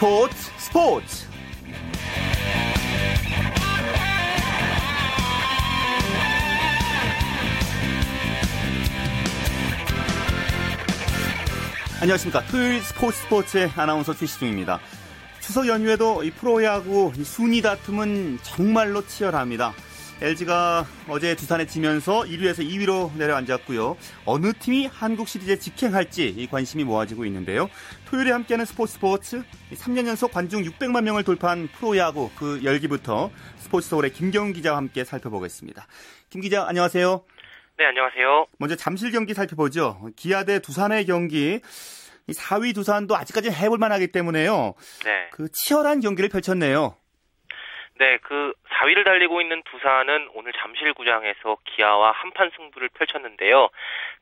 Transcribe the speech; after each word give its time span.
스포츠 0.00 0.34
스포츠. 0.56 1.26
안녕하십니까. 12.00 12.46
토요일 12.46 12.80
스포츠 12.80 13.18
스포츠의 13.18 13.72
아나운서 13.76 14.14
최시중입니다. 14.14 14.80
추석 15.42 15.68
연휴에도 15.68 16.24
이 16.24 16.30
프로야구 16.30 17.12
순위 17.22 17.60
다툼은 17.60 18.38
정말로 18.42 19.06
치열합니다 19.06 19.74
LG가 20.22 20.84
어제 21.08 21.34
두산에 21.34 21.64
지면서 21.64 22.20
1위에서 22.20 22.58
2위로 22.58 23.16
내려앉았고요. 23.16 23.96
어느 24.26 24.52
팀이 24.52 24.86
한국 24.86 25.26
시리즈에 25.26 25.56
직행할지 25.56 26.46
관심이 26.50 26.84
모아지고 26.84 27.24
있는데요. 27.24 27.70
토요일에 28.06 28.30
함께하는 28.30 28.66
스포츠 28.66 28.94
스포츠 28.94 29.42
3년 29.72 30.06
연속 30.06 30.30
관중 30.30 30.62
600만 30.62 31.04
명을 31.04 31.24
돌파한 31.24 31.68
프로야구 31.68 32.30
그 32.36 32.60
열기부터 32.62 33.30
스포츠 33.56 33.88
서울의 33.88 34.12
김경훈 34.12 34.52
기자와 34.52 34.76
함께 34.76 35.04
살펴보겠습니다. 35.04 35.86
김 36.28 36.42
기자 36.42 36.66
안녕하세요. 36.68 37.24
네 37.78 37.86
안녕하세요. 37.86 38.46
먼저 38.58 38.76
잠실 38.76 39.12
경기 39.12 39.32
살펴보죠. 39.32 40.10
기아 40.16 40.44
대 40.44 40.58
두산의 40.58 41.06
경기 41.06 41.62
4위 42.28 42.74
두산도 42.74 43.16
아직까지 43.16 43.50
해볼 43.50 43.78
만하기 43.78 44.08
때문에요. 44.08 44.74
네. 45.02 45.30
그 45.32 45.48
치열한 45.50 46.00
경기를 46.00 46.28
펼쳤네요. 46.28 46.96
네, 47.98 48.18
그 48.22 48.52
4위를 48.70 49.04
달리고 49.04 49.40
있는 49.40 49.62
두산은 49.64 50.30
오늘 50.34 50.52
잠실구장에서 50.52 51.58
기아와 51.64 52.12
한판 52.12 52.50
승부를 52.56 52.88
펼쳤는데요. 52.90 53.68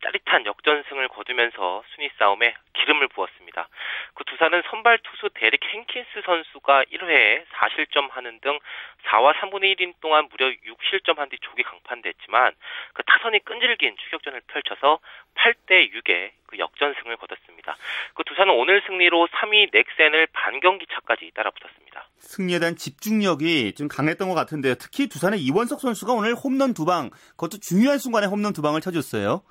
짜릿한 0.03 0.47
역전승을 0.47 1.09
거두면서 1.09 1.85
순위 1.95 2.11
싸움에 2.19 2.55
기름을 2.75 3.09
부었습니다. 3.09 3.69
그 4.15 4.25
두산은 4.25 4.63
선발 4.71 4.99
투수 4.99 5.31
데릭 5.35 5.65
행킨스 5.65 6.23
선수가 6.25 6.85
1회에 6.85 7.45
4실점 7.47 8.11
하는 8.11 8.41
등 8.41 8.59
4와 9.07 9.35
3분의 9.35 9.77
1인 9.77 9.95
동안 10.01 10.29
무려 10.31 10.47
6실점 10.49 11.17
한 11.19 11.29
뒤 11.29 11.37
조기 11.43 11.63
강판됐지만 11.63 12.55
그 12.95 13.03
타선이 13.05 13.41
끈질긴 13.45 13.97
추격전을 13.99 14.41
펼쳐서 14.47 14.99
8대 15.35 15.93
6의 15.93 16.31
그 16.47 16.57
역전승을 16.59 17.17
거뒀습니다. 17.19 17.77
그 18.15 18.25
두산은 18.25 18.55
오늘 18.55 18.83
승리로 18.87 19.29
3위 19.29 19.69
넥센을 19.73 20.27
반경기 20.33 20.87
차까지 20.91 21.31
따라붙었습니다. 21.35 22.09
승리에 22.21 22.59
대한 22.59 22.77
집중력이 22.77 23.75
좀 23.75 23.89
강했던 23.89 24.29
것 24.31 24.35
같은데요. 24.41 24.75
특히 24.77 25.09
두산의 25.09 25.41
이원석 25.41 25.81
선수가 25.81 26.13
오늘 26.13 26.35
홈런 26.35 26.75
두 26.75 26.85
방, 26.85 27.11
그것도 27.31 27.59
중요한 27.61 27.99
순간에 27.99 28.27
홈런 28.27 28.53
두 28.53 28.63
방을 28.63 28.81
쳐줬어요. 28.81 29.43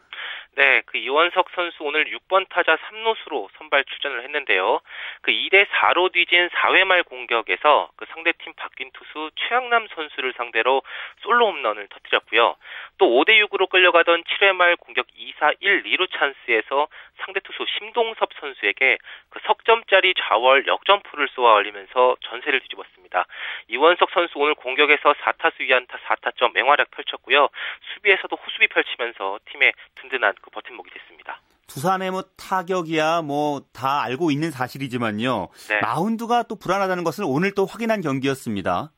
네, 0.57 0.81
그 0.87 0.97
이원석 0.97 1.49
선수 1.53 1.83
오늘 1.83 2.05
6번 2.05 2.49
타자 2.49 2.75
3루수로 2.75 3.47
선발 3.59 3.85
출전을 3.85 4.23
했는데요. 4.23 4.79
그 5.21 5.31
2대 5.31 5.67
4로 5.67 6.11
뒤진 6.11 6.49
4회 6.49 6.83
말 6.83 7.03
공격에서 7.03 7.91
그 7.95 8.05
상대팀 8.09 8.53
바뀐 8.55 8.89
투수 8.91 9.29
최양남 9.35 9.87
선수를 9.93 10.33
상대로 10.35 10.81
솔로 11.21 11.51
홈런을 11.51 11.87
터뜨렸고요. 11.89 12.55
또 12.97 13.05
5대 13.05 13.39
6으로 13.45 13.69
끌려가던 13.69 14.23
7회 14.23 14.53
말 14.53 14.75
공격 14.77 15.05
2사 15.15 15.55
1, 15.59 15.83
2루 15.83 16.07
찬스에서 16.11 16.87
상대 17.19 17.39
투수 17.41 17.65
심동섭 17.77 18.29
선수에게 18.39 18.97
그 19.29 19.39
석점짜리 19.45 20.13
좌월 20.17 20.67
역전포를 20.67 21.27
쏘아 21.35 21.53
올리면서 21.55 22.17
전세를 22.21 22.59
뒤집었습니다. 22.61 23.25
이원석 23.69 24.09
선수 24.13 24.33
오늘 24.37 24.55
공격에서 24.55 25.13
4타수 25.13 25.59
2안타 25.61 25.97
4타점 26.07 26.53
맹활약 26.53 26.91
펼쳤고요. 26.91 27.49
수비에서도 27.93 28.35
호수비 28.35 28.67
펼치면서 28.67 29.39
팀의 29.51 29.73
든든한 29.95 30.35
그 30.41 30.49
버팀목이 30.51 30.89
됐습니다. 30.91 31.39
두산의 31.67 32.11
뭐 32.11 32.23
타격이야 32.37 33.21
뭐 33.23 33.59
다 33.73 34.01
알고 34.03 34.31
있는 34.31 34.51
사실이지만요. 34.51 35.49
네. 35.69 35.79
마운드가 35.81 36.43
또 36.43 36.55
불안하다는 36.57 37.03
것을 37.03 37.25
오늘 37.27 37.53
또 37.53 37.65
확인한 37.65 38.01
경기였습니다. 38.01 38.91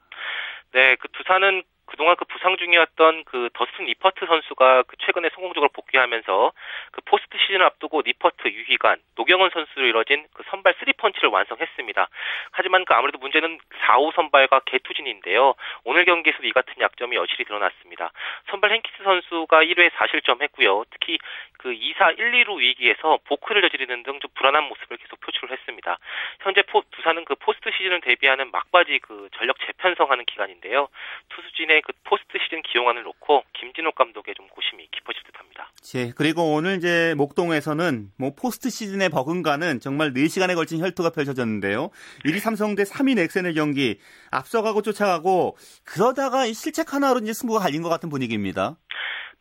네, 0.74 0.96
그 0.98 1.08
두산은 1.14 1.64
그동안 1.90 2.16
그 2.16 2.26
부상 2.26 2.56
중이었던 2.58 3.24
그 3.26 3.50
더스틴 3.54 3.86
니퍼트 3.86 4.26
선수가 4.26 4.84
그 4.84 4.96
최근에 5.00 5.30
성공적으로 5.34 5.70
복귀하면서 5.74 6.52
그 6.92 7.02
포스트 7.06 7.38
시즌을 7.38 7.64
앞두고 7.66 8.02
니퍼트, 8.04 8.48
유희관, 8.48 9.00
노경은 9.16 9.50
선수로 9.50 9.88
이뤄진 9.88 10.28
그 10.34 10.44
선발 10.50 10.76
3펀치를 10.76 11.32
완성했습니다. 11.32 12.08
하지만 12.52 12.86
그 12.86 12.94
아무래도 12.94 13.18
문제는 13.18 13.60
4, 13.88 14.05
5 14.05 14.14
선발과 14.14 14.62
계투진인데요. 14.66 15.56
오늘 15.84 16.06
경기에서도 16.06 16.46
이 16.46 16.52
같은 16.52 16.74
약점이 16.80 17.16
여실히 17.16 17.46
드러났습니다. 17.46 18.12
선발 18.52 18.72
핸킨스 18.72 19.04
선수가 19.04 19.64
1회 19.64 19.90
4실점 19.90 20.42
했고요. 20.44 20.86
특히 20.92 21.18
그 21.58 21.72
2사 21.72 22.18
1, 22.18 22.32
2루 22.32 22.60
위기에서 22.60 23.20
보크를 23.26 23.62
저지르는 23.64 24.04
등 24.04 24.20
좀 24.20 24.30
불안한 24.36 24.64
모습을 24.66 24.98
계속 24.98 25.20
표출을 25.22 25.52
했습니다. 25.52 25.98
현재 26.42 26.62
포, 26.64 26.84
두산은 26.92 27.26
그 27.26 27.36
포스트 27.36 27.72
시즌을 27.72 28.02
대비하는 28.02 28.52
막바지 28.52 29.00
그 29.00 29.30
전력 29.36 29.58
재편성하는 29.60 30.26
기간인데요. 30.26 30.88
투수진의 31.30 31.79
그 31.86 31.94
포스트 32.04 32.38
시즌 32.44 32.62
기용안을 32.62 33.04
놓고 33.04 33.44
김진욱 33.54 33.96
감독의 33.96 34.36
좀 34.36 34.48
고심이 34.48 34.88
깊어질 34.92 35.22
듯합니다. 35.24 35.72
예, 35.96 36.12
그리고 36.16 36.54
오늘 36.54 36.78
이제 36.78 37.14
목동에서는 37.18 38.12
뭐 38.18 38.34
포스트 38.36 38.70
시즌에 38.70 39.10
버금가는 39.10 39.80
정말 39.80 40.14
4시간에 40.14 40.56
걸친 40.56 40.80
혈투가 40.80 41.12
펼쳐졌는데요. 41.12 41.90
1위 42.26 42.40
삼성 42.40 42.76
대 42.76 42.84
3위 42.84 43.16
넥센의 43.16 43.54
경기 43.54 44.00
앞서가고 44.32 44.82
쫓아가고 44.82 45.58
그러다가 45.86 46.46
실책 46.52 46.94
하나로 46.94 47.20
이제 47.20 47.34
승부가 47.34 47.60
갈린 47.60 47.82
것 47.82 47.90
같은 47.90 48.10
분위기입니다. 48.10 48.78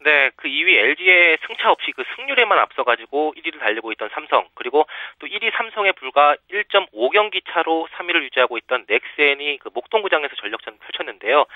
네, 0.01 0.31
그 0.37 0.47
2위 0.47 0.77
LG의 0.77 1.39
승차 1.45 1.73
없이 1.73 1.91
그 1.91 2.05
승률에만 2.15 2.57
앞서가지고 2.57 3.35
1위를 3.37 3.59
달리고 3.59 3.91
있던 3.93 4.09
삼성, 4.13 4.47
그리고 4.55 4.87
또 5.19 5.27
1위 5.27 5.53
삼성에 5.57 5.91
불과 5.93 6.37
1.5경기 6.53 7.43
차로 7.51 7.89
3위를 7.93 8.23
유지하고 8.23 8.59
있던 8.59 8.87
넥센이 8.89 9.59
그 9.59 9.71
목동구장에서 9.75 10.37
전력전을 10.37 10.79
펼쳤는데요. 10.79 11.47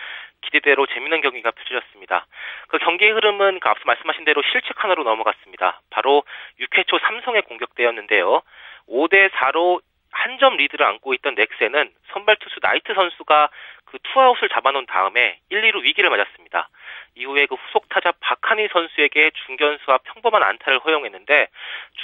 기대대로 0.40 0.86
재밌는 0.86 1.20
경기가 1.20 1.52
펼쳐졌습니다. 1.52 2.26
그 2.66 2.78
경기의 2.78 3.12
흐름은 3.12 3.60
그 3.60 3.68
앞서 3.68 3.84
말씀하신 3.86 4.24
대로 4.24 4.42
실책 4.50 4.82
하나로 4.82 5.04
넘어갔습니다. 5.04 5.80
바로 5.90 6.24
6회 6.58 6.88
초 6.88 6.98
삼성의 6.98 7.42
공격 7.42 7.76
때였는데요. 7.76 8.42
5대 8.88 9.30
4로 9.30 9.80
한 10.10 10.38
점 10.38 10.56
리드를 10.56 10.84
안고 10.84 11.14
있던 11.14 11.34
넥센은 11.36 11.90
선발 12.12 12.36
투수 12.36 12.58
나이트 12.60 12.92
선수가 12.94 13.48
그 13.86 13.98
투아웃을 14.02 14.48
잡아놓은 14.48 14.86
다음에 14.86 15.38
1, 15.50 15.62
2루 15.62 15.82
위기를 15.82 16.10
맞았습니다. 16.10 16.68
이후에 17.14 17.46
그 17.46 17.54
후속 17.54 17.88
타자 17.88 18.12
박한이 18.20 18.68
선수에게 18.72 19.30
중견수 19.46 19.90
앞 19.90 19.98
평범한 19.98 20.42
안타를 20.42 20.80
허용했는데 20.80 21.48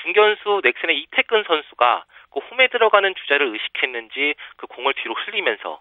중견수 0.03 0.61
넥센의 0.65 0.99
이택근 1.01 1.45
선수가 1.47 2.05
그 2.31 2.41
홈에 2.41 2.69
들어가는 2.69 3.15
주자를 3.15 3.47
의식했는지 3.53 4.35
그 4.57 4.67
공을 4.67 4.95
뒤로 4.95 5.15
흘리면서 5.15 5.81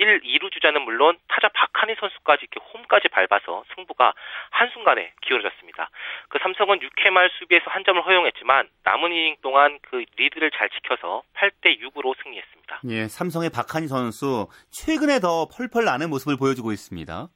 1, 0.00 0.20
2루 0.22 0.50
주자는 0.50 0.82
물론 0.82 1.18
타자 1.28 1.48
박한이 1.52 1.94
선수까지 2.00 2.46
이렇게 2.50 2.58
홈까지 2.72 3.08
밟아서 3.08 3.64
승부가 3.74 4.14
한순간에 4.50 5.12
기울어졌습니다. 5.20 5.90
그 6.30 6.38
삼성은 6.40 6.78
6회 6.78 7.10
말 7.10 7.30
수비에서 7.38 7.64
한 7.68 7.84
점을 7.84 8.00
허용했지만 8.00 8.68
남은 8.84 9.12
이닝 9.12 9.36
동안 9.42 9.78
그 9.82 10.02
리드를 10.16 10.50
잘 10.52 10.70
지켜서 10.70 11.22
8대 11.34 11.78
6으로 11.82 12.14
승리했습니다. 12.22 12.80
예, 12.88 13.08
삼성의 13.08 13.50
박하니 13.50 13.88
선수 13.88 14.48
최근에 14.70 15.20
더 15.20 15.46
펄펄 15.54 15.84
나는 15.84 16.08
모습을 16.08 16.38
보여주고 16.38 16.72
있습니다. 16.72 17.28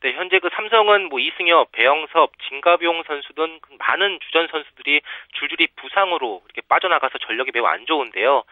네, 0.00 0.12
현재 0.12 0.38
그 0.38 0.48
삼성은 0.52 1.08
뭐 1.08 1.18
이승엽, 1.18 1.72
배영섭, 1.72 2.30
진가비용 2.48 3.02
선수 3.04 3.32
등그 3.32 3.78
많은 3.80 4.20
주전 4.20 4.46
선수들이 4.46 5.00
줄줄이 5.32 5.66
부상으로 5.74 6.40
이렇게 6.44 6.60
빠져나가서 6.68 7.18
전력이 7.18 7.50
매우 7.52 7.66
안 7.66 7.84
좋은데요. 7.84 8.44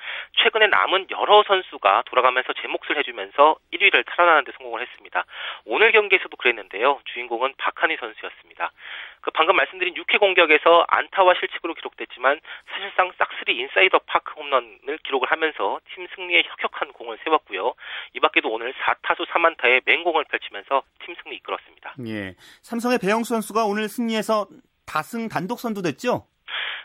최근에 0.42 0.66
남은 0.66 1.06
여러 1.10 1.44
선수가 1.44 2.02
돌아가면서 2.06 2.52
제 2.54 2.66
몫을 2.66 2.98
해주면서 2.98 3.54
1위를 3.72 4.04
탈환하는 4.06 4.42
데 4.42 4.50
성공을 4.58 4.80
했습니다. 4.82 5.24
오늘 5.66 5.92
경기에서도 5.92 6.36
그랬는데요. 6.36 6.98
주인공은 7.04 7.54
박하니 7.58 7.96
선수였습니다. 7.96 8.72
그 9.20 9.30
방금 9.30 9.56
말씀드린 9.56 9.94
6회 9.94 10.18
공격에서 10.18 10.84
안타와 10.88 11.34
실책으로 11.34 11.74
기록됐지만 11.74 12.40
사실상 12.70 13.12
싹쓸이 13.18 13.56
인사이더 13.56 14.00
파크 14.06 14.34
홈런을 14.34 14.98
기록을 15.04 15.30
하면서 15.30 15.80
팀 15.94 16.06
승리에 16.14 16.42
혁혁한 16.44 16.92
공을 16.92 17.18
세웠고요. 17.24 17.74
이 18.14 18.20
밖에도 18.20 18.50
오늘 18.50 18.72
4타수 18.74 19.26
3안타의 19.26 19.82
맹공을 19.84 20.24
펼치면서 20.24 20.82
팀 21.04 21.14
승리 21.22 21.35
이끌었습니다. 21.36 21.94
예. 22.06 22.34
삼성의 22.62 22.98
배영수 22.98 23.34
선수가 23.34 23.64
오늘 23.64 23.88
승리해서 23.88 24.48
다승 24.86 25.28
단독 25.28 25.58
선두됐죠? 25.60 26.26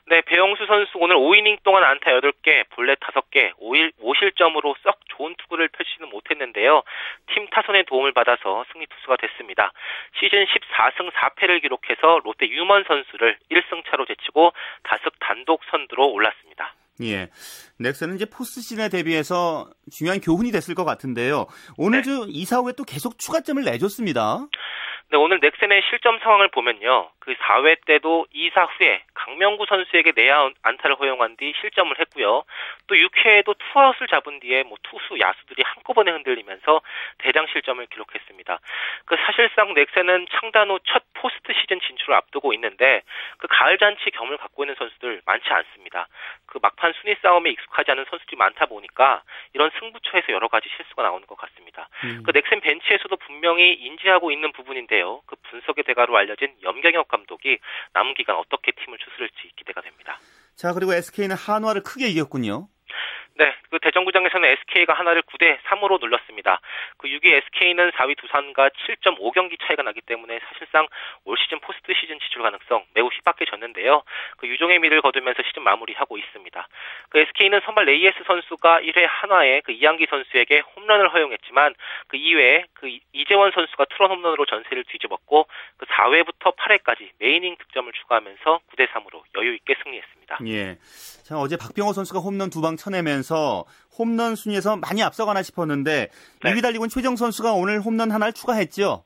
네, 0.08 0.22
배영수 0.22 0.66
선수 0.66 0.98
오늘 0.98 1.16
5이닝 1.16 1.64
동안 1.64 1.84
안타 1.84 2.12
8개, 2.12 2.68
볼넷 2.72 3.00
5개, 3.00 3.54
5일, 3.62 3.94
5실점으로 4.02 4.76
썩 4.84 5.00
좋은 5.08 5.36
투구를 5.38 5.70
펼치지는 5.70 6.10
못했는데요. 6.10 6.84
팀 7.34 7.48
타선의 7.48 7.86
도움을 7.86 8.12
받아서 8.12 8.66
승리 8.74 8.88
투수가 8.88 9.18
됐습니다. 9.18 9.72
시즌 10.20 10.46
14승 10.46 11.12
4패를 11.12 11.62
기록해서 11.62 12.20
롯데 12.26 12.50
유먼 12.50 12.84
선수를 12.88 13.38
1승 13.52 13.86
차로 13.90 14.06
제치고 14.06 14.52
다승 14.84 15.14
단독 15.20 15.62
선두로 15.70 16.12
올랐습니다. 16.12 16.74
예. 17.04 17.30
넥센은 17.78 18.16
이제 18.16 18.26
포스트 18.26 18.62
시즌에 18.62 18.90
대비해서 18.90 19.70
중요한 19.92 20.20
교훈이 20.22 20.52
됐을 20.52 20.76
것 20.76 20.86
같은데요. 20.86 21.48
오늘 21.78 22.00
네. 22.00 22.04
투 22.04 22.26
2사 22.30 22.58
후에 22.58 22.74
또 22.74 22.84
계속 22.84 23.18
추가점을 23.18 23.64
내줬습니다. 23.64 24.48
네, 25.12 25.18
오늘 25.18 25.42
넥센의 25.42 25.84
실점 25.90 26.20
상황을 26.20 26.48
보면요. 26.48 27.10
그 27.20 27.34
4회 27.34 27.86
때도 27.86 28.28
2사 28.34 28.66
후에 28.78 29.04
강명구 29.14 29.66
선수에게 29.68 30.14
내야 30.16 30.50
안타를 30.64 30.96
허용한 30.96 31.36
뒤 31.36 31.54
실점을 31.60 31.94
했고요. 32.00 32.44
또 32.88 32.96
6회에도 32.96 33.54
투아웃을 33.58 34.08
잡은 34.08 34.40
뒤에 34.40 34.64
뭐 34.64 34.78
투수 34.84 35.20
야수들이 35.20 35.64
한꺼번에 35.66 36.12
흔들리면서 36.12 36.82
대량 37.18 37.46
실점을 37.52 37.86
기록했습니다. 37.88 38.60
그 39.04 39.18
사실상 39.26 39.74
넥센은 39.74 40.28
창단 40.32 40.70
후 40.70 40.80
첫 40.86 41.04
포스트 41.22 41.54
시즌 41.54 41.80
진출을 41.80 42.16
앞두고 42.16 42.52
있는데 42.54 43.04
그 43.38 43.48
가을 43.48 43.78
잔치 43.78 44.10
경험을 44.10 44.38
갖고 44.38 44.64
있는 44.64 44.76
선수들 44.76 45.22
많지 45.26 45.48
않습니다. 45.50 46.08
그 46.48 46.60
막판 46.62 46.94
순위 47.00 47.16
싸움에 47.22 47.52
익숙하지 47.52 47.92
않은 47.92 48.06
선수들이 48.10 48.38
많다 48.38 48.66
보니까 48.66 49.22
이런 49.54 49.70
승부처에서 49.80 50.34
여러 50.34 50.48
가지 50.48 50.68
실수가 50.76 51.04
나오는 51.04 51.26
것 51.28 51.38
같습니다. 51.38 51.88
음. 52.04 52.24
그 52.26 52.32
넥센 52.32 52.60
벤치에서도 52.62 53.16
분명히 53.18 53.74
인지하고 53.74 54.32
있는 54.32 54.52
부분인데 54.52 55.01
요. 55.02 55.22
그 55.26 55.36
분석의 55.50 55.84
대가로 55.84 56.16
알려진 56.16 56.56
염경엽 56.64 57.08
감독이 57.08 57.60
남은 57.94 58.14
기간 58.14 58.38
어떻게 58.38 58.72
팀을 58.72 58.98
추스를지 58.98 59.52
기대가 59.58 59.82
됩니다. 59.82 60.18
자, 60.56 60.74
그리고 60.74 60.94
SK는 60.94 61.36
한화를 61.36 61.82
크게 61.84 62.08
이겼군요. 62.08 62.68
네, 63.36 63.56
그 63.70 63.80
대전구장에서는 63.80 64.48
SK가 64.50 64.94
한화를 64.94 65.22
9대 65.24 65.58
3으로 65.62 66.00
눌렀습니다. 66.00 66.60
그 66.98 67.08
6위 67.08 67.34
SK는 67.34 67.92
4위 67.92 68.18
두산과 68.18 68.70
7.5경기 68.70 69.58
차이가 69.66 69.84
나기 69.84 70.02
때문에 70.02 70.40
사실상 70.50 70.88
올 71.24 71.38
시즌 71.38 71.60
포스트 71.60 71.94
시즌 71.94 72.20
진출 72.20 72.42
가능성 72.44 72.84
매우 72.94 73.10
희박해졌는데요. 73.12 74.04
그 74.38 74.48
유종의 74.48 74.80
미를 74.80 75.02
거두면서 75.02 75.44
시즌 75.44 75.64
마무리하고 75.64 76.18
있습니다. 76.18 76.68
그 77.10 77.20
SK는 77.20 77.62
선발 77.66 77.86
레이에스 77.86 78.18
선수가 78.28 78.82
1회 78.82 79.06
한화에 79.08 79.62
그 79.62 79.72
이양기 79.72 80.08
선수에게 80.10 80.62
홈런을 80.76 81.14
허용했지만 81.14 81.74
그 82.08 82.18
이외에 82.18 82.66
그 82.74 82.90
이재원 83.14 83.52
선수가 83.52 83.86
투런 83.96 84.12
홈런으로 84.12 84.46
전세를 84.46 84.84
뒤집었고 84.84 85.48
그 85.78 85.86
4회부터 85.86 86.56
8회까지 86.58 87.10
메이닝 87.20 87.56
득점을 87.58 87.92
추가하면서 87.94 88.60
9대 88.72 88.88
3으로 88.90 89.24
여유 89.38 89.54
있게 89.56 89.76
승리했습니다. 89.84 90.38
예. 90.48 90.78
자, 91.24 91.38
어제 91.38 91.58
박병호 91.58 91.94
선수가 91.94 92.20
홈런 92.20 92.50
두 92.50 92.62
방 92.62 92.76
쳐내면서 92.78 93.21
홈런 93.98 94.36
순위에서 94.36 94.78
많이 94.78 95.04
앞서가나 95.04 95.44
싶었는데 95.44 96.10
네. 96.44 96.52
2위 96.52 96.62
달리고 96.62 96.88
최정 96.88 97.16
선수가 97.16 97.54
오늘 97.54 97.80
홈런 97.82 98.12
하나를 98.12 98.34
추가했죠. 98.34 99.04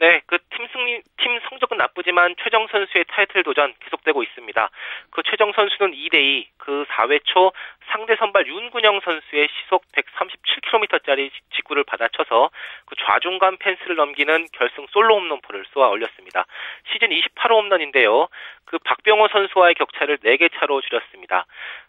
네, 0.00 0.20
그 0.26 0.38
팀 0.62 0.68
승리, 0.72 1.00
팀 1.18 1.40
성적은 1.48 1.76
나쁘지만 1.76 2.36
최정 2.42 2.68
선수의 2.70 3.04
타이틀 3.08 3.42
도전 3.42 3.74
계속되고 3.80 4.22
있습니다. 4.22 4.70
그 5.10 5.22
최정 5.28 5.52
선수는 5.52 5.92
2대2, 5.92 6.46
그 6.58 6.84
4회 6.90 7.20
초 7.24 7.52
상대 7.92 8.16
선발 8.16 8.46
윤군영 8.46 9.00
선수의 9.04 9.48
시속 9.52 9.84
137km짜리 9.92 11.30
직구를 11.54 11.84
받아쳐서 11.84 12.50
그 12.86 12.96
좌중간 13.04 13.58
펜스를 13.58 13.96
넘기는 13.96 14.46
결승 14.52 14.86
솔로 14.90 15.16
홈런포를 15.16 15.64
쏘아 15.72 15.88
올렸습니다. 15.88 16.46
시즌 16.90 17.10
28호 17.10 17.62
홈런인데요. 17.62 18.28
그 18.64 18.78
박병호 18.78 19.28
선수와의 19.28 19.74
격차를 19.74 20.18
4개 20.18 20.50
차로 20.58 20.80
줄였습니다. 20.80 21.44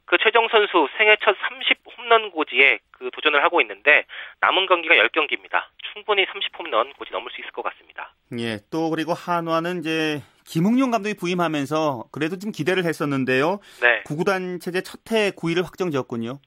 그 0.06 0.18
최정 0.22 0.50
선수 0.50 0.90
생애 0.98 1.16
첫 1.24 1.38
30 1.40 1.78
홈런 1.98 2.32
고지에 2.32 2.80
그 2.92 3.10
도전을 3.12 3.42
하고 3.42 3.62
있는데 3.62 4.04
남은 4.42 4.66
경기가 4.66 4.96
10경기입니다. 4.96 5.64
충분히 5.94 6.26
30 6.30 6.60
홈런 6.60 6.92
고지 6.94 7.12
넘을 7.14 7.32
수 7.32 7.40
있을 7.40 7.52
것 7.52 7.62
같습니다. 7.64 8.12
예, 8.38 8.60
또 8.70 8.90
그리고 8.90 9.14
한화는 9.14 9.80
이제 9.80 10.22
김웅용 10.46 10.92
감독이 10.92 11.16
부임하면서 11.16 12.06
그래도 12.12 12.38
좀 12.38 12.52
기대를 12.52 12.86
했었는데요. 12.86 13.60
네. 13.82 14.04
구구단 14.06 14.60
체제 14.60 14.82
첫해 14.82 15.32
9위를 15.32 15.64
확정지었군요. 15.64 16.40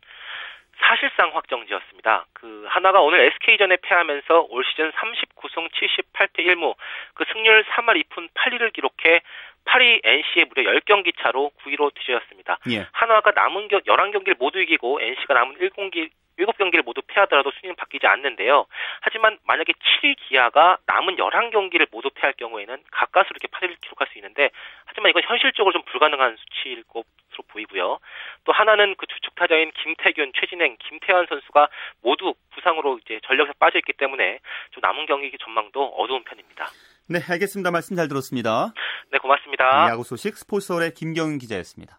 사실상 0.79 1.35
확정지었습니다. 1.35 2.27
그 2.33 2.65
하나가 2.69 3.01
오늘 3.01 3.21
SK전에 3.21 3.79
패하면서 3.83 4.47
올 4.51 4.65
시즌 4.65 4.91
39승 4.93 5.69
78패 5.71 6.47
1무 6.47 6.75
그 7.15 7.25
승률 7.33 7.65
3할 7.65 8.03
2푼 8.05 8.29
8리를 8.35 8.73
기록해 8.73 9.23
파리 9.65 10.01
NC의 10.05 10.47
무려 10.47 10.71
10경기 10.73 11.13
차로 11.21 11.51
9위로 11.63 11.93
뒤져졌습니다. 11.95 12.59
예. 12.71 12.87
한화가 12.93 13.33
남은 13.35 13.69
겨, 13.69 13.81
11경기를 13.81 14.39
모두 14.39 14.61
이기고 14.61 15.01
NC가 15.01 15.35
남은 15.35 15.57
1경기 15.59 16.11
7경기를 16.38 16.85
모두 16.85 17.03
패하더라도 17.06 17.50
순위는 17.53 17.77
바뀌지 17.77 18.06
않는데요. 18.06 18.67
하지만 19.00 19.38
만약에 19.44 19.73
7위 19.73 20.17
기아가 20.29 20.79
남은 20.87 21.17
11경기를 21.17 21.88
모두 21.91 22.11
패할 22.11 22.35
경우에는 22.35 22.83
가까스로 22.91 23.37
이렇게 23.41 23.49
8위를 23.49 23.81
기록할 23.81 24.09
수 24.12 24.19
있는데 24.19 24.50
하지만 24.85 25.11
이건 25.11 25.23
현실적으로 25.25 25.73
좀 25.73 25.83
불가능한 25.83 26.37
수치일 26.37 26.85
것으로 26.85 27.43
보이고요. 27.49 27.99
또 28.44 28.53
하나는 28.53 28.94
그 28.97 29.06
주축 29.06 29.35
타자인 29.35 29.71
김태균, 29.83 30.33
최진행, 30.38 30.77
김태환 30.79 31.27
선수가 31.29 31.69
모두 32.03 32.35
부상으로 32.55 32.99
이제 33.05 33.21
전력에서 33.27 33.55
빠져 33.59 33.79
있기 33.79 33.93
때문에 33.94 34.38
좀 34.71 34.81
남은 34.81 35.06
경기 35.06 35.31
전망도 35.38 35.85
어두운 35.97 36.25
편입니다. 36.25 36.67
네, 37.09 37.21
알겠습니다. 37.29 37.71
말씀 37.71 37.97
잘 37.97 38.09
들었습니다. 38.09 38.73
네, 39.11 39.19
고맙습니다. 39.19 39.88
야구 39.91 40.03
소식 40.03 40.37
스포츠서울의 40.37 40.93
김경윤 40.94 41.38
기자였습니다. 41.38 41.99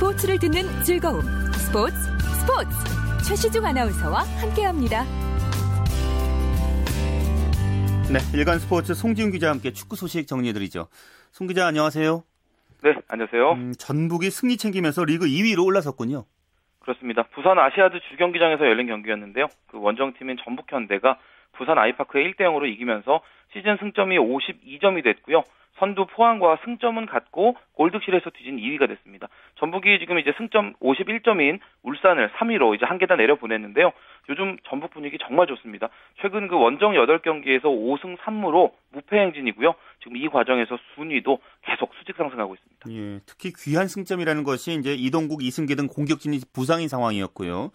스포츠를 0.00 0.38
듣는 0.38 0.62
즐거움. 0.82 1.20
스포츠, 1.52 1.94
스포츠. 2.40 2.70
최시중 3.28 3.66
아나운서와 3.66 4.20
함께합니다. 4.40 5.04
네, 8.08 8.18
일간 8.34 8.58
스포츠 8.58 8.94
송지훈 8.94 9.30
기자와 9.30 9.52
함께 9.52 9.72
축구 9.72 9.96
소식 9.96 10.26
정리해드리죠. 10.26 10.88
송 11.32 11.46
기자 11.46 11.66
안녕하세요. 11.66 12.24
네, 12.82 12.94
안녕하세요. 13.08 13.52
음, 13.52 13.72
전북이 13.78 14.30
승리 14.30 14.56
챙기면서 14.56 15.04
리그 15.04 15.26
2위로 15.26 15.66
올라섰군요. 15.66 16.24
그렇습니다. 16.78 17.24
부산 17.34 17.58
아시아드 17.58 18.00
주경기장에서 18.10 18.64
열린 18.64 18.86
경기였는데요. 18.86 19.48
그 19.66 19.78
원정팀인 19.78 20.38
전북현대가 20.42 21.18
부산 21.52 21.76
아이파크에 21.76 22.24
1대 22.24 22.40
0으로 22.40 22.66
이기면서 22.72 23.20
시즌 23.52 23.76
승점이 23.76 24.16
52점이 24.16 25.04
됐고요. 25.04 25.44
선두 25.80 26.06
포항과 26.06 26.58
승점은 26.64 27.06
같고 27.06 27.56
골드실에서 27.72 28.30
뒤진 28.30 28.58
2위가 28.58 28.86
됐습니다. 28.88 29.28
전북이 29.58 29.98
지금 29.98 30.18
이제 30.18 30.32
승점 30.36 30.74
51점인 30.74 31.58
울산을 31.82 32.30
3위로 32.36 32.76
이제 32.76 32.84
한 32.86 32.98
계단 32.98 33.16
내려 33.18 33.36
보냈는데요. 33.36 33.90
요즘 34.28 34.58
전북 34.68 34.90
분위기 34.90 35.18
정말 35.18 35.46
좋습니다. 35.48 35.88
최근 36.20 36.46
그 36.48 36.56
원정 36.56 36.92
8경기에서 36.92 37.64
5승 37.64 38.18
3무로 38.18 38.72
무패 38.92 39.18
행진이고요. 39.18 39.74
지금 40.00 40.16
이 40.16 40.28
과정에서 40.28 40.78
순위도 40.94 41.38
계속 41.62 41.92
수직 41.98 42.16
상승하고 42.16 42.54
있습니다. 42.54 42.90
예, 42.90 43.20
특히 43.26 43.52
귀한 43.56 43.88
승점이라는 43.88 44.44
것이 44.44 44.74
이제 44.74 44.94
이동국, 44.94 45.42
이승기 45.42 45.74
등 45.74 45.86
공격진이 45.88 46.40
부상인 46.52 46.88
상황이었고요. 46.88 47.70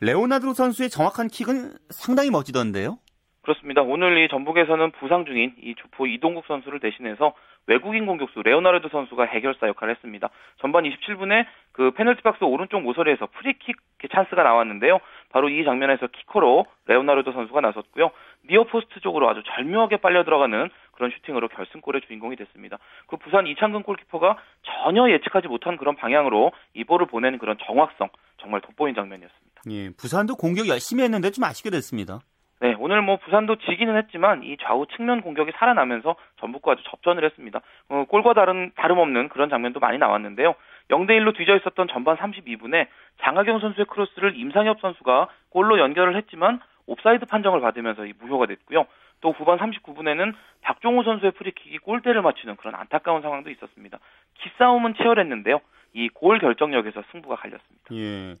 레오나드로 0.00 0.54
선수의 0.54 0.88
정확한 0.88 1.28
킥은 1.28 1.74
상당히 1.90 2.30
멋지던데요. 2.30 2.98
그렇습니다. 3.42 3.82
오늘 3.82 4.18
이 4.18 4.28
전북에서는 4.28 4.92
부상 4.92 5.24
중인 5.24 5.54
이 5.60 5.74
주포 5.74 6.06
이동국 6.06 6.46
선수를 6.46 6.78
대신해서 6.78 7.34
외국인 7.66 8.06
공격수 8.06 8.42
레오나르도 8.42 8.88
선수가 8.88 9.24
해결사 9.24 9.66
역할을 9.68 9.94
했습니다. 9.94 10.30
전반 10.60 10.84
27분에 10.84 11.46
그 11.72 11.90
페널티 11.92 12.22
박스 12.22 12.44
오른쪽 12.44 12.82
모서리에서 12.82 13.26
프리킥 13.26 13.76
찬스가 14.12 14.44
나왔는데요. 14.44 15.00
바로 15.30 15.48
이 15.48 15.64
장면에서 15.64 16.06
키커로 16.06 16.66
레오나르도 16.86 17.32
선수가 17.32 17.60
나섰고요. 17.60 18.10
near 18.48 18.64
post 18.64 19.00
쪽으로 19.00 19.28
아주 19.28 19.42
절묘하게 19.44 19.98
빨려 19.98 20.24
들어가는 20.24 20.70
그런 20.92 21.10
슈팅으로 21.10 21.48
결승골의 21.48 22.02
주인공이 22.02 22.36
됐습니다. 22.36 22.78
그 23.08 23.16
부산 23.16 23.48
이창근 23.48 23.82
골키퍼가 23.82 24.36
전혀 24.84 25.10
예측하지 25.10 25.48
못한 25.48 25.76
그런 25.76 25.96
방향으로 25.96 26.52
이 26.74 26.84
볼을 26.84 27.06
보내는 27.06 27.38
그런 27.38 27.56
정확성 27.66 28.08
정말 28.40 28.60
돋보인 28.60 28.94
장면이었습니다. 28.94 29.62
예, 29.70 29.90
부산도 29.96 30.36
공격 30.36 30.68
열심히 30.68 31.02
했는데 31.04 31.30
좀 31.30 31.44
아쉽게 31.44 31.70
됐습니다. 31.70 32.20
네, 32.62 32.76
오늘 32.78 33.02
뭐 33.02 33.16
부산도 33.16 33.56
지기는 33.56 33.96
했지만 33.96 34.44
이 34.44 34.56
좌우 34.62 34.86
측면 34.86 35.20
공격이 35.20 35.50
살아나면서 35.56 36.14
전북과 36.38 36.72
아주 36.72 36.82
접전을 36.84 37.24
했습니다. 37.24 37.60
어, 37.88 38.04
골과 38.08 38.34
다른 38.34 38.70
다름없는 38.76 39.30
그런 39.30 39.50
장면도 39.50 39.80
많이 39.80 39.98
나왔는데요. 39.98 40.54
0대 40.88 41.10
1로 41.18 41.36
뒤져 41.36 41.56
있었던 41.56 41.88
전반 41.88 42.16
32분에 42.18 42.86
장학영 43.22 43.58
선수의 43.58 43.86
크로스를 43.86 44.36
임상협 44.36 44.78
선수가 44.80 45.26
골로 45.50 45.80
연결을 45.80 46.14
했지만 46.14 46.60
오프사이드 46.86 47.26
판정을 47.26 47.60
받으면서 47.60 48.06
이 48.06 48.12
무효가 48.20 48.46
됐고요. 48.46 48.86
또 49.22 49.32
후반 49.32 49.58
39분에는 49.58 50.32
박종우 50.60 51.02
선수의 51.02 51.32
프리킥이 51.32 51.78
골대를 51.78 52.22
맞추는 52.22 52.56
그런 52.56 52.76
안타까운 52.76 53.22
상황도 53.22 53.50
있었습니다. 53.50 53.98
기싸움은 54.34 54.94
치열했는데요. 54.94 55.60
이 55.94 56.08
골 56.14 56.38
결정력에서 56.38 57.02
승부가 57.10 57.34
갈렸습니다. 57.36 57.86
예. 57.92 58.36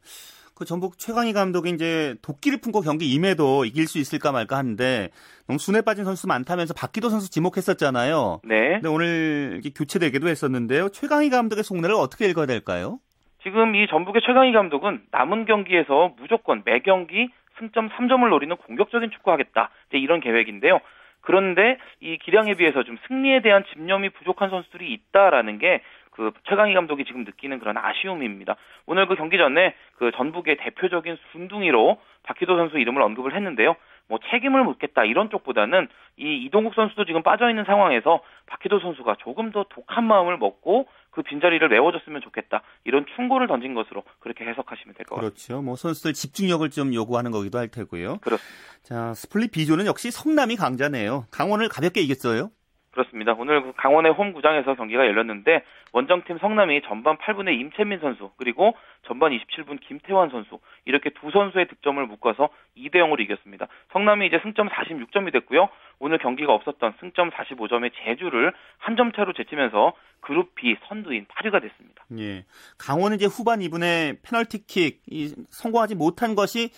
그 0.54 0.64
전북 0.64 0.98
최강희 0.98 1.32
감독이 1.32 1.70
이제 1.70 2.14
독기를 2.22 2.60
품고 2.60 2.82
경기 2.82 3.12
임해도 3.12 3.64
이길 3.64 3.86
수 3.86 3.98
있을까 3.98 4.32
말까 4.32 4.56
하는데 4.56 5.10
너무 5.46 5.58
순에 5.58 5.80
빠진 5.80 6.04
선수 6.04 6.28
많다면서 6.28 6.74
박기도 6.74 7.08
선수 7.08 7.30
지목했었잖아요. 7.30 8.40
네. 8.44 8.74
근데 8.74 8.88
오늘 8.88 9.60
교체되기도 9.76 10.28
했었는데요. 10.28 10.90
최강희 10.90 11.30
감독의 11.30 11.64
속내를 11.64 11.94
어떻게 11.94 12.26
읽어야 12.26 12.46
될까요? 12.46 12.98
지금 13.42 13.74
이 13.74 13.86
전북의 13.88 14.22
최강희 14.24 14.52
감독은 14.52 15.02
남은 15.10 15.46
경기에서 15.46 16.14
무조건 16.18 16.62
매 16.64 16.78
경기 16.80 17.28
승점 17.58 17.88
3점을 17.90 18.28
노리는 18.28 18.54
공격적인 18.56 19.10
축구하겠다. 19.10 19.70
이런 19.94 20.20
계획인데요. 20.20 20.80
그런데 21.20 21.78
이 22.00 22.18
기량에 22.18 22.54
비해서 22.54 22.82
좀 22.82 22.98
승리에 23.06 23.42
대한 23.42 23.64
집념이 23.72 24.10
부족한 24.10 24.50
선수들이 24.50 24.92
있다라는 24.92 25.58
게 25.58 25.82
그 26.12 26.30
최강희 26.48 26.74
감독이 26.74 27.04
지금 27.04 27.24
느끼는 27.24 27.58
그런 27.58 27.76
아쉬움입니다. 27.76 28.56
오늘 28.86 29.08
그 29.08 29.16
경기 29.16 29.36
전에 29.38 29.74
그 29.96 30.12
전북의 30.12 30.58
대표적인 30.58 31.16
순둥이로 31.32 31.98
박희도 32.22 32.56
선수 32.56 32.78
이름을 32.78 33.02
언급을 33.02 33.34
했는데요. 33.34 33.74
뭐 34.08 34.18
책임을 34.30 34.62
묻겠다 34.64 35.04
이런 35.04 35.30
쪽보다는 35.30 35.88
이 36.18 36.44
이동국 36.44 36.74
선수도 36.74 37.04
지금 37.06 37.22
빠져 37.22 37.48
있는 37.48 37.64
상황에서 37.64 38.20
박희도 38.46 38.80
선수가 38.80 39.16
조금 39.20 39.52
더 39.52 39.64
독한 39.70 40.04
마음을 40.04 40.36
먹고 40.36 40.86
그 41.10 41.22
빈자리를 41.22 41.66
메워줬으면 41.68 42.20
좋겠다 42.20 42.62
이런 42.84 43.06
충고를 43.16 43.46
던진 43.46 43.74
것으로 43.74 44.02
그렇게 44.20 44.44
해석하시면 44.44 44.94
될 44.94 45.06
것 45.06 45.14
같습니다. 45.16 45.34
그렇죠. 45.34 45.62
뭐 45.62 45.76
선수들 45.76 46.12
집중력을 46.12 46.68
좀 46.70 46.92
요구하는 46.92 47.30
거기도 47.30 47.58
할 47.58 47.68
테고요. 47.68 48.18
그렇습니다. 48.18 48.82
자 48.82 49.14
스플릿 49.14 49.52
B조는 49.52 49.86
역시 49.86 50.10
성남이 50.10 50.56
강자네요. 50.56 51.26
강원을 51.30 51.68
가볍게 51.68 52.00
이겼어요. 52.02 52.50
그렇습니다. 52.92 53.32
오늘 53.38 53.62
그 53.62 53.72
강원의 53.76 54.12
홈구장에서 54.12 54.74
경기가 54.74 55.06
열렸는데 55.06 55.64
원정팀 55.92 56.38
성남이 56.38 56.82
전반 56.82 57.16
8분에 57.16 57.58
임채민 57.58 58.00
선수 58.00 58.30
그리고 58.36 58.74
전반 59.06 59.32
27분 59.32 59.80
김태환 59.80 60.30
선수 60.30 60.60
이렇게 60.84 61.10
두 61.10 61.30
선수의 61.30 61.68
득점을 61.68 62.04
묶어서 62.06 62.50
2대 62.76 62.96
0으로 62.96 63.20
이겼습니다. 63.20 63.66
성남이 63.92 64.26
이제 64.26 64.38
승점 64.42 64.68
46점이 64.68 65.32
됐고요. 65.32 65.68
오늘 65.98 66.18
경기가 66.18 66.52
없었던 66.54 66.94
승점 67.00 67.30
45점의 67.30 67.92
제주를 68.04 68.52
한 68.78 68.92
점 68.96 69.10
차로 69.12 69.32
제치면서 69.32 69.94
그룹 70.20 70.54
B 70.54 70.76
선두인 70.86 71.26
8위가 71.26 71.62
됐습니다. 71.62 72.04
예. 72.18 72.44
강원은 72.78 73.16
이제 73.16 73.26
후반 73.26 73.60
2분에 73.60 74.18
페널티킥 74.22 75.00
성공하지 75.48 75.94
못한 75.94 76.34
것이 76.34 76.70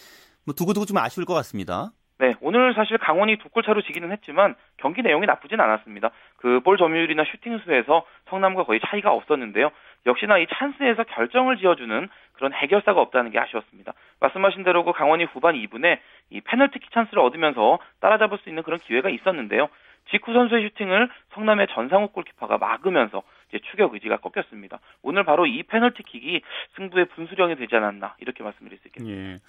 뭐 0.46 0.54
두고두고 0.54 0.86
좀 0.86 0.96
아쉬울 0.98 1.26
것 1.26 1.34
같습니다. 1.34 1.90
네, 2.18 2.32
오늘 2.40 2.74
사실 2.74 2.96
강원이 2.98 3.36
두 3.38 3.48
골 3.48 3.62
차로 3.64 3.82
지기는 3.82 4.10
했지만 4.12 4.54
경기 4.76 5.02
내용이 5.02 5.26
나쁘진 5.26 5.60
않았습니다. 5.60 6.10
그 6.36 6.60
볼 6.60 6.76
점유율이나 6.76 7.24
슈팅 7.24 7.58
수에서 7.58 8.04
성남과 8.28 8.64
거의 8.64 8.80
차이가 8.80 9.12
없었는데요. 9.12 9.70
역시나 10.06 10.38
이 10.38 10.46
찬스에서 10.48 11.04
결정을 11.04 11.56
지어주는 11.56 12.08
그런 12.34 12.52
해결사가 12.52 13.00
없다는 13.00 13.30
게 13.30 13.38
아쉬웠습니다. 13.38 13.92
말씀하신 14.20 14.62
대로 14.64 14.84
그 14.84 14.92
강원이 14.92 15.24
후반 15.24 15.54
2분에 15.54 15.98
이 16.30 16.40
페널티킥 16.40 16.92
찬스를 16.92 17.20
얻으면서 17.22 17.78
따라잡을 18.00 18.38
수 18.38 18.48
있는 18.48 18.62
그런 18.62 18.78
기회가 18.80 19.08
있었는데요. 19.08 19.68
직후 20.10 20.32
선수의 20.32 20.68
슈팅을 20.68 21.08
성남의 21.32 21.68
전상욱 21.68 22.12
골키퍼가 22.12 22.58
막으면서 22.58 23.22
추격 23.70 23.94
의지가 23.94 24.18
꺾였습니다. 24.18 24.80
오늘 25.02 25.24
바로 25.24 25.46
이 25.46 25.62
페널티킥이 25.62 26.40
승부의 26.76 27.06
분수령이 27.14 27.56
되지 27.56 27.74
않았나 27.76 28.16
이렇게 28.20 28.42
말씀드릴 28.42 28.78
수 28.78 28.88
있겠습니다. 28.88 29.16
예. 29.16 29.40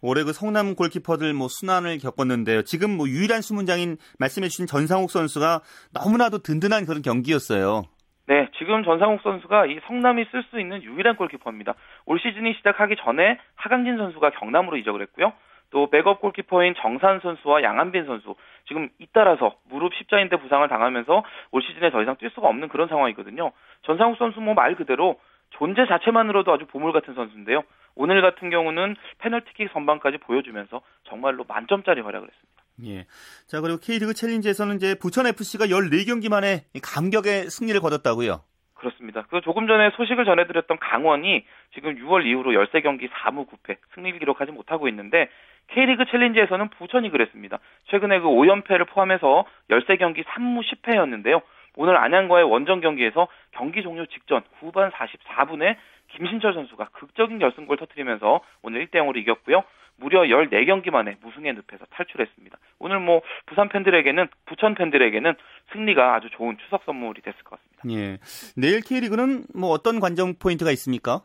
올해 0.00 0.24
그 0.24 0.32
성남 0.32 0.74
골키퍼들 0.74 1.32
뭐 1.34 1.48
순환을 1.48 1.98
겪었는데요. 1.98 2.62
지금 2.62 2.96
뭐 2.96 3.08
유일한 3.08 3.40
수문장인 3.40 3.96
말씀해주신 4.18 4.66
전상욱 4.66 5.10
선수가 5.10 5.60
너무나도 5.92 6.38
든든한 6.38 6.86
그런 6.86 7.02
경기였어요. 7.02 7.84
네, 8.28 8.50
지금 8.58 8.84
전상욱 8.84 9.22
선수가 9.22 9.66
이 9.66 9.80
성남이 9.86 10.26
쓸 10.30 10.44
수 10.50 10.60
있는 10.60 10.82
유일한 10.82 11.16
골키퍼입니다. 11.16 11.74
올 12.04 12.20
시즌이 12.20 12.54
시작하기 12.58 12.96
전에 13.02 13.38
하강진 13.54 13.96
선수가 13.96 14.30
경남으로 14.30 14.76
이적을 14.76 15.00
했고요. 15.00 15.32
또 15.70 15.90
백업 15.90 16.20
골키퍼인 16.20 16.74
정산 16.78 17.20
선수와 17.20 17.62
양한빈 17.62 18.06
선수 18.06 18.34
지금 18.66 18.88
잇따라서 18.98 19.56
무릎 19.68 19.94
십자인대 19.94 20.36
부상을 20.36 20.66
당하면서 20.68 21.24
올 21.50 21.62
시즌에 21.62 21.90
더 21.90 22.02
이상 22.02 22.16
뛸 22.16 22.30
수가 22.30 22.48
없는 22.48 22.68
그런 22.68 22.88
상황이거든요. 22.88 23.52
전상욱 23.82 24.16
선수 24.18 24.40
뭐 24.40 24.54
말 24.54 24.74
그대로 24.74 25.18
존재 25.50 25.86
자체만으로도 25.86 26.52
아주 26.52 26.66
보물 26.66 26.92
같은 26.92 27.14
선수인데요. 27.14 27.62
오늘 27.94 28.20
같은 28.22 28.50
경우는 28.50 28.96
페널티킥 29.18 29.70
선방까지 29.72 30.18
보여주면서 30.18 30.80
정말로 31.04 31.44
만점짜리 31.48 32.00
활약을 32.00 32.28
했습니다. 32.28 32.58
예. 32.84 33.06
자, 33.46 33.60
그리고 33.60 33.78
K리그 33.78 34.14
챌린지에서는 34.14 34.76
이제 34.76 34.94
부천 34.94 35.26
FC가 35.26 35.66
14경기 35.66 36.28
만에 36.28 36.64
감격의 36.82 37.50
승리를 37.50 37.80
거뒀다고요. 37.80 38.42
그렇습니다. 38.78 39.24
그 39.28 39.40
조금 39.40 39.66
전에 39.66 39.90
소식을 39.90 40.24
전해드렸던 40.24 40.78
강원이 40.78 41.44
지금 41.74 41.96
6월 41.96 42.24
이후로 42.24 42.52
13경기 42.52 43.10
4무 43.10 43.46
9패 43.48 43.76
승리를 43.94 44.18
기록하지 44.20 44.52
못하고 44.52 44.88
있는데 44.88 45.28
K리그 45.68 46.06
챌린지에서는 46.06 46.68
부천이 46.70 47.10
그랬습니다. 47.10 47.58
최근에 47.88 48.20
그 48.20 48.28
5연패를 48.28 48.88
포함해서 48.88 49.44
13경기 49.70 50.24
3무 50.24 50.62
10패였는데요. 50.62 51.42
오늘 51.76 51.96
안양과의 51.96 52.44
원정 52.50 52.80
경기에서 52.80 53.28
경기 53.52 53.82
종료 53.82 54.06
직전 54.06 54.42
후반 54.58 54.90
44분에 54.90 55.76
김신철 56.08 56.54
선수가 56.54 56.88
극적인 56.92 57.38
결승골 57.38 57.76
터트리면서 57.76 58.40
오늘 58.62 58.86
1대 58.86 58.94
0으로 58.94 59.16
이겼고요. 59.16 59.62
무려 59.98 60.22
14경기 60.22 60.90
만에 60.90 61.16
무승의 61.22 61.54
늪에서 61.54 61.84
탈출했습니다. 61.90 62.58
오늘 62.78 63.00
뭐 63.00 63.20
부산 63.46 63.68
팬들에게는 63.68 64.28
부천 64.46 64.74
팬들에게는 64.74 65.34
승리가 65.72 66.14
아주 66.14 66.28
좋은 66.30 66.56
추석 66.64 66.84
선물이 66.84 67.22
됐을 67.22 67.42
것 67.44 67.58
같습니다. 67.58 68.00
예. 68.00 68.18
내일 68.56 68.80
K리그는 68.80 69.44
뭐 69.54 69.70
어떤 69.70 70.00
관전 70.00 70.34
포인트가 70.38 70.70
있습니까? 70.72 71.20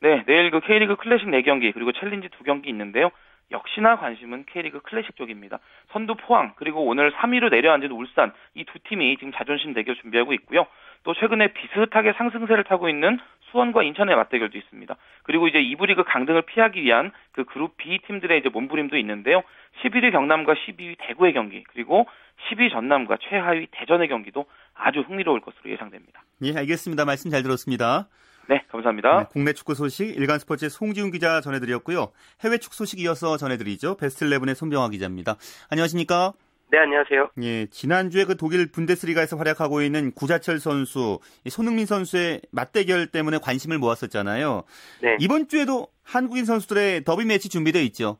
네, 0.00 0.22
내일 0.26 0.50
그 0.50 0.60
K리그 0.60 0.96
클래식 0.96 1.26
4경기 1.26 1.72
그리고 1.74 1.92
챌린지 1.92 2.28
2경기 2.28 2.68
있는데요. 2.68 3.10
역시나 3.50 3.96
관심은 3.98 4.44
K리그 4.46 4.80
클래식 4.80 5.16
쪽입니다. 5.16 5.58
선두 5.92 6.14
포항 6.16 6.52
그리고 6.56 6.84
오늘 6.86 7.12
3위로 7.12 7.50
내려앉은 7.50 7.90
울산 7.90 8.32
이 8.54 8.64
두 8.64 8.78
팀이 8.88 9.16
지금 9.16 9.32
자존심 9.32 9.72
대결 9.72 9.96
준비하고 9.96 10.32
있고요. 10.34 10.66
또 11.04 11.14
최근에 11.14 11.52
비슷하게 11.54 12.12
상승세를 12.14 12.64
타고 12.64 12.88
있는 12.88 13.18
수원과 13.50 13.82
인천의 13.82 14.14
맞대결도 14.14 14.58
있습니다. 14.58 14.94
그리고 15.22 15.48
이제 15.48 15.58
2부 15.58 15.86
리그 15.86 16.04
강등을 16.04 16.42
피하기 16.42 16.82
위한 16.82 17.12
그 17.32 17.44
그룹 17.44 17.78
B 17.78 17.98
팀들의 18.06 18.38
이제 18.38 18.50
몸부림도 18.50 18.98
있는데요. 18.98 19.42
11위 19.82 20.12
경남과 20.12 20.52
12위 20.54 20.96
대구의 20.98 21.32
경기 21.32 21.64
그리고 21.72 22.06
10위 22.50 22.70
전남과 22.70 23.16
최하위 23.22 23.68
대전의 23.70 24.08
경기도 24.08 24.44
아주 24.74 25.00
흥미로울 25.00 25.40
것으로 25.40 25.70
예상됩니다. 25.70 26.22
예, 26.42 26.54
알겠습니다. 26.54 27.06
말씀 27.06 27.30
잘 27.30 27.42
들었습니다. 27.42 28.08
네, 28.48 28.64
감사합니다. 28.70 29.18
네, 29.18 29.24
국내 29.30 29.52
축구 29.52 29.74
소식 29.74 30.16
일간 30.16 30.38
스포츠의 30.38 30.70
송지훈 30.70 31.10
기자 31.10 31.42
전해드렸고요. 31.42 32.12
해외 32.40 32.56
축구 32.56 32.74
소식 32.76 32.98
이어서 33.00 33.36
전해드리죠. 33.36 33.98
베스트 33.98 34.24
11의 34.24 34.54
손병화 34.54 34.88
기자입니다. 34.88 35.36
안녕하십니까? 35.70 36.32
네, 36.70 36.78
안녕하세요. 36.78 37.30
예, 37.42 37.66
지난주에 37.66 38.24
그 38.24 38.36
독일 38.36 38.72
분데스리가에서 38.72 39.36
활약하고 39.36 39.82
있는 39.82 40.12
구자철 40.12 40.60
선수, 40.60 41.18
손흥민 41.46 41.84
선수의 41.84 42.40
맞대결 42.50 43.08
때문에 43.08 43.38
관심을 43.42 43.78
모았었잖아요. 43.78 44.62
네. 45.02 45.16
이번 45.20 45.48
주에도 45.48 45.88
한국인 46.02 46.46
선수들의 46.46 47.04
더비 47.04 47.26
매치 47.26 47.50
준비되어 47.50 47.82
있죠. 47.82 48.16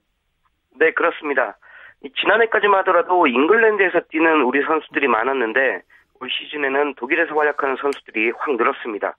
네, 0.78 0.92
그렇습니다. 0.92 1.56
지난해까지만 2.20 2.80
하더라도 2.80 3.26
잉글랜드에서 3.26 4.00
뛰는 4.11 4.42
우리 4.42 4.62
선수들이 4.62 5.08
많았는데 5.08 5.82
올 6.20 6.28
시즌에는 6.30 6.94
독일에서 6.97 7.35
활약하는 7.35 7.76
선수들이 7.80 8.32
확 8.37 8.56
늘었습니다. 8.56 9.16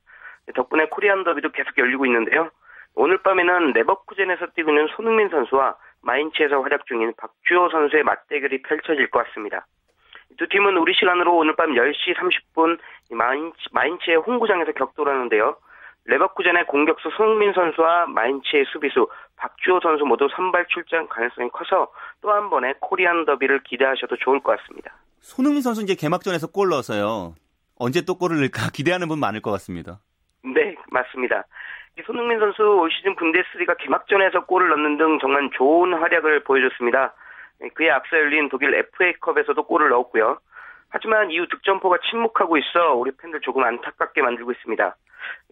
덕분에 0.56 0.86
코리안 0.90 1.24
더비도 1.24 1.52
계속 1.52 1.78
열리고 1.78 2.06
있는데요. 2.06 2.50
오늘 2.96 3.18
밤에는 3.22 3.74
레버쿠젠에서 3.74 4.48
뛰고 4.56 4.72
있는 4.72 4.88
손흥민 4.96 5.30
선수와 5.30 5.76
마인츠에서 6.02 6.62
활약 6.62 6.86
중인 6.88 7.14
박주호 7.18 7.70
선수의 7.70 8.04
맞대결이 8.04 8.62
펼쳐질 8.64 9.10
것 9.10 9.26
같습니다. 9.28 9.66
두 10.38 10.48
팀은 10.48 10.78
우리 10.78 10.94
시간으로 10.94 11.36
오늘 11.36 11.56
밤 11.56 11.72
10시 11.74 12.16
30분 12.16 12.80
마인츠, 13.12 13.58
마인츠의 13.72 14.18
홍구장에서 14.18 14.72
격돌 14.74 15.08
하는데요. 15.10 15.58
레버쿠젠의 16.06 16.66
공격수 16.68 17.10
손흥민 17.18 17.54
선수와 17.54 18.08
마인츠의 18.08 18.66
수비수 18.72 19.08
박주호 19.36 19.80
선수 19.82 20.06
모두 20.06 20.28
선발 20.36 20.66
출장 20.70 21.08
가능성이 21.08 21.50
커서 21.52 21.92
또 22.22 22.32
한 22.32 22.50
번의 22.50 22.76
코리안 22.80 23.26
더비를 23.26 23.64
기대하셔도 23.64 24.16
좋을 24.18 24.40
것 24.42 24.58
같습니다. 24.58 24.92
손흥민 25.20 25.62
선수 25.62 25.84
이제 25.84 25.96
개막전에서 25.96 26.48
골 26.52 26.70
넣어서요. 26.70 27.36
언제 27.78 28.02
또 28.02 28.16
골을 28.18 28.38
넣을까 28.40 28.70
기대하는 28.74 29.08
분 29.08 29.20
많을 29.20 29.42
것 29.42 29.52
같습니다. 29.52 30.00
네, 30.44 30.76
맞습니다. 30.92 31.44
손흥민 32.06 32.40
선수 32.40 32.64
올 32.64 32.90
시즌 32.92 33.16
분데스리가 33.16 33.76
개막전에서 33.76 34.46
골을 34.46 34.70
넣는 34.70 34.98
등 34.98 35.20
정말 35.20 35.50
좋은 35.54 35.94
활약을 35.94 36.44
보여줬습니다. 36.44 37.14
그에 37.74 37.90
앞서 37.90 38.18
열린 38.18 38.48
독일 38.50 38.74
FA컵에서도 38.74 39.62
골을 39.64 39.90
넣었고요. 39.90 40.40
하지만 40.92 41.30
이후 41.30 41.48
득점포가 41.48 41.98
침묵하고 42.10 42.58
있어 42.58 42.94
우리 42.96 43.12
팬들 43.12 43.42
조금 43.42 43.64
안타깝게 43.64 44.22
만들고 44.22 44.52
있습니다. 44.52 44.96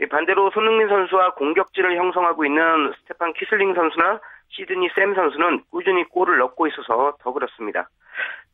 반대로 0.10 0.50
손흥민 0.52 0.88
선수와 0.88 1.34
공격진을 1.34 1.98
형성하고 1.98 2.46
있는 2.46 2.94
스테판 3.02 3.34
키슬링 3.34 3.74
선수나 3.76 4.20
시드니 4.50 4.90
샘 4.96 5.14
선수는 5.14 5.64
꾸준히 5.70 6.06
골을 6.06 6.38
넣고 6.38 6.68
있어서 6.68 7.18
더 7.20 7.34
그렇습니다. 7.34 7.90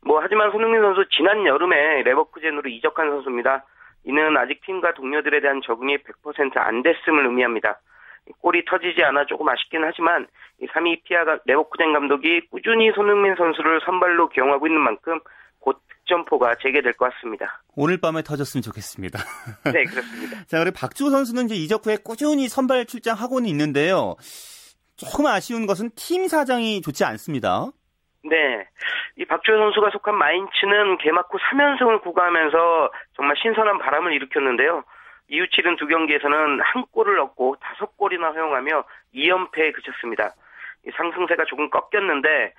뭐 0.04 0.20
하지만 0.20 0.50
손흥민 0.50 0.82
선수 0.82 1.08
지난 1.10 1.46
여름에 1.46 2.02
레버쿠젠으로 2.02 2.68
이적한 2.68 3.08
선수입니다. 3.08 3.64
이는 4.04 4.36
아직 4.36 4.60
팀과 4.64 4.94
동료들에 4.94 5.40
대한 5.40 5.60
적응이 5.64 5.98
100%안 5.98 6.82
됐음을 6.82 7.26
의미합니다. 7.26 7.80
골이 8.40 8.64
터지지 8.64 9.02
않아 9.02 9.26
조금 9.26 9.48
아쉽긴 9.48 9.82
하지만 9.84 10.26
3위 10.60 11.02
피아 11.04 11.24
레버쿠젠 11.44 11.92
감독이 11.92 12.46
꾸준히 12.50 12.90
손흥민 12.92 13.34
선수를 13.36 13.80
선발로 13.84 14.28
기용하고 14.30 14.66
있는 14.66 14.80
만큼 14.80 15.20
곧 15.58 15.80
득점포가 15.88 16.56
재개될 16.62 16.94
것 16.94 17.12
같습니다. 17.12 17.62
오늘 17.74 17.98
밤에 17.98 18.22
터졌으면 18.22 18.62
좋겠습니다. 18.62 19.18
네, 19.72 19.84
그렇습니다. 19.84 20.44
자, 20.46 20.58
그리고 20.58 20.76
박주호 20.78 21.10
선수는 21.10 21.46
이제 21.46 21.54
이적 21.54 21.86
후에 21.86 21.96
꾸준히 21.96 22.48
선발 22.48 22.86
출장하고는 22.86 23.48
있는데요. 23.48 24.16
조금 24.96 25.26
아쉬운 25.26 25.66
것은 25.66 25.90
팀 25.96 26.28
사정이 26.28 26.82
좋지 26.82 27.04
않습니다. 27.04 27.70
네. 28.24 28.66
이 29.16 29.24
박주호 29.26 29.56
선수가 29.56 29.90
속한 29.90 30.16
마인츠는 30.16 30.98
개막 30.98 31.28
후 31.32 31.38
3연승을 31.38 32.02
구가하면서 32.02 32.90
정말 33.16 33.36
신선한 33.36 33.78
바람을 33.78 34.12
일으켰는데요. 34.14 34.82
이후 35.28 35.46
치른 35.50 35.76
두 35.76 35.86
경기에서는 35.86 36.60
한 36.60 36.84
골을 36.92 37.18
얻고 37.18 37.56
다섯 37.60 37.96
골이나 37.96 38.30
허용하며 38.30 38.84
2연패에 39.14 39.74
그쳤습니다. 39.74 40.34
상승세가 40.96 41.44
조금 41.44 41.70
꺾였는데 41.70 42.54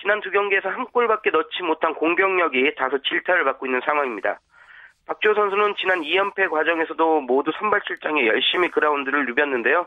지난 0.00 0.20
두 0.20 0.30
경기에서 0.30 0.68
한 0.68 0.84
골밖에 0.86 1.30
넣지 1.30 1.62
못한 1.62 1.94
공격력이 1.94 2.74
다소 2.76 2.98
질타를 3.02 3.44
받고 3.44 3.66
있는 3.66 3.80
상황입니다. 3.84 4.40
박주호 5.06 5.34
선수는 5.34 5.74
지난 5.76 6.02
2연패 6.02 6.50
과정에서도 6.50 7.22
모두 7.22 7.50
선발 7.58 7.80
출장에 7.82 8.26
열심히 8.26 8.70
그라운드를 8.70 9.24
누볐는데요. 9.26 9.86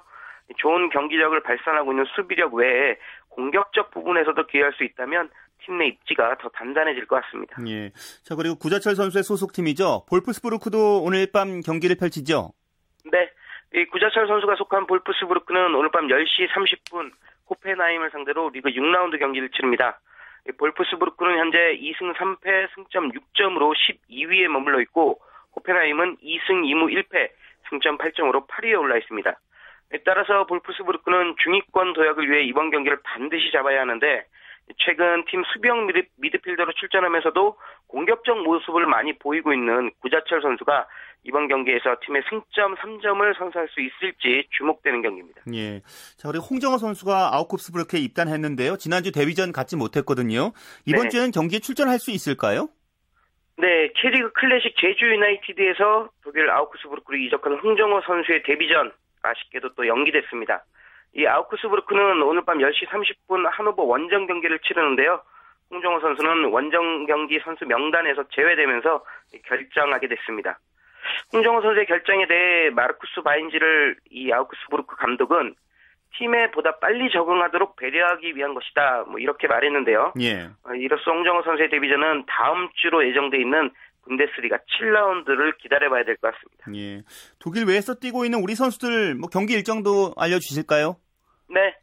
좋은 0.57 0.89
경기력을 0.89 1.39
발산하고 1.41 1.91
있는 1.91 2.05
수비력 2.15 2.53
외에 2.53 2.97
공격적 3.31 3.91
부분에서도 3.91 4.45
기여할 4.47 4.73
수 4.73 4.83
있다면 4.83 5.29
팀 5.63 5.77
내 5.77 5.87
입지가 5.87 6.37
더 6.39 6.49
단단해질 6.49 7.05
것 7.05 7.21
같습니다. 7.23 7.55
예. 7.67 7.91
자, 8.23 8.35
그리고 8.35 8.55
구자철 8.55 8.95
선수의 8.95 9.23
소속팀이죠. 9.23 10.05
볼프스부르크도 10.09 11.03
오늘 11.03 11.27
밤 11.31 11.61
경기를 11.61 11.95
펼치죠. 11.97 12.51
네. 13.11 13.29
이 13.75 13.85
구자철 13.85 14.27
선수가 14.27 14.55
속한 14.55 14.87
볼프스부르크는 14.87 15.75
오늘 15.75 15.91
밤 15.91 16.07
10시 16.07 16.49
30분 16.49 17.11
호펜하임을 17.49 18.09
상대로 18.11 18.49
리그 18.49 18.69
6라운드 18.69 19.19
경기를 19.19 19.49
치릅니다. 19.49 19.99
볼프스부르크는 20.57 21.37
현재 21.37 21.57
2승 21.77 22.15
3패 22.15 22.67
승점 22.75 23.11
6점으로 23.11 23.73
12위에 24.09 24.47
머물러 24.47 24.81
있고 24.81 25.19
호펜하임은 25.55 26.17
2승 26.17 26.63
2무 26.65 26.91
1패 26.91 27.29
승점 27.69 27.97
8점으로 27.99 28.47
8위에 28.47 28.77
올라 28.79 28.97
있습니다. 28.97 29.39
따라서 30.05 30.45
볼프스부르크는 30.45 31.35
중위권 31.43 31.93
도약을 31.93 32.29
위해 32.29 32.43
이번 32.43 32.71
경기를 32.71 32.99
반드시 33.03 33.51
잡아야 33.51 33.81
하는데 33.81 34.25
최근 34.77 35.25
팀 35.25 35.43
수비형 35.53 35.87
미드, 35.87 36.03
미드 36.17 36.37
필더로 36.37 36.71
출전하면서도 36.73 37.57
공격적 37.87 38.43
모습을 38.43 38.85
많이 38.85 39.17
보이고 39.17 39.53
있는 39.53 39.91
구자철 39.99 40.41
선수가 40.41 40.87
이번 41.23 41.47
경기에서 41.47 41.97
팀의 42.05 42.23
승점 42.29 42.75
3점을 42.75 43.37
선사할 43.37 43.67
수 43.69 43.81
있을지 43.81 44.47
주목되는 44.57 45.01
경기입니다. 45.01 45.41
예. 45.53 45.81
자, 46.17 46.29
그리고 46.29 46.45
홍정호 46.45 46.77
선수가 46.77 47.31
아웃쿱스부르크에 47.33 48.01
입단했는데요. 48.01 48.77
지난주 48.77 49.11
데뷔전 49.11 49.51
갖지 49.51 49.75
못했거든요. 49.75 50.51
이번 50.85 51.03
네. 51.03 51.09
주에는 51.09 51.31
경기에 51.31 51.59
출전할 51.59 51.99
수 51.99 52.11
있을까요? 52.11 52.69
네, 53.57 53.91
K리그 53.95 54.31
클래식 54.33 54.75
제주 54.77 55.05
유나이티드에서 55.05 56.09
독일 56.23 56.49
아우크스부르크로 56.49 57.17
이적한 57.17 57.59
홍정호 57.59 58.01
선수의 58.01 58.41
데뷔전 58.43 58.91
아쉽게도 59.21 59.75
또 59.75 59.87
연기됐습니다. 59.87 60.63
이 61.13 61.25
아우크스부르크는 61.25 62.21
오늘 62.21 62.43
밤 62.45 62.57
10시 62.59 62.87
30분 62.87 63.49
한오버 63.49 63.83
원정 63.83 64.27
경기를 64.27 64.59
치르는데요. 64.59 65.21
홍정호 65.69 65.99
선수는 66.01 66.51
원정 66.51 67.05
경기 67.05 67.39
선수 67.39 67.65
명단에서 67.65 68.25
제외되면서 68.29 69.03
결정하게 69.45 70.07
됐습니다. 70.07 70.59
홍정호 71.33 71.61
선수의 71.61 71.85
결정에 71.85 72.27
대해 72.27 72.69
마르쿠스 72.69 73.21
바인지를 73.21 73.97
이 74.09 74.31
아우크스부르크 74.31 74.95
감독은 74.97 75.55
팀에 76.17 76.51
보다 76.51 76.77
빨리 76.79 77.09
적응하도록 77.09 77.77
배려하기 77.77 78.35
위한 78.35 78.53
것이다. 78.53 79.05
뭐 79.07 79.17
이렇게 79.19 79.47
말했는데요. 79.47 80.13
예. 80.19 80.49
어, 80.65 80.73
이로써 80.75 81.11
홍정호 81.11 81.43
선수의 81.43 81.69
데뷔전은 81.69 82.25
다음 82.27 82.69
주로 82.75 83.05
예정돼 83.05 83.37
있는 83.37 83.71
분데스리가 84.03 84.57
7라운드를 84.57 85.57
기다려봐야 85.57 86.03
될 86.03 86.17
것 86.17 86.33
같습니다. 86.33 86.65
예. 86.75 87.03
독일 87.39 87.65
외에서 87.65 87.95
뛰고 87.95 88.25
있는 88.25 88.39
우리 88.41 88.55
선수들 88.55 89.15
뭐 89.15 89.29
경기 89.29 89.53
일정도 89.53 90.13
알려주실까요? 90.17 90.97
네. 91.49 91.75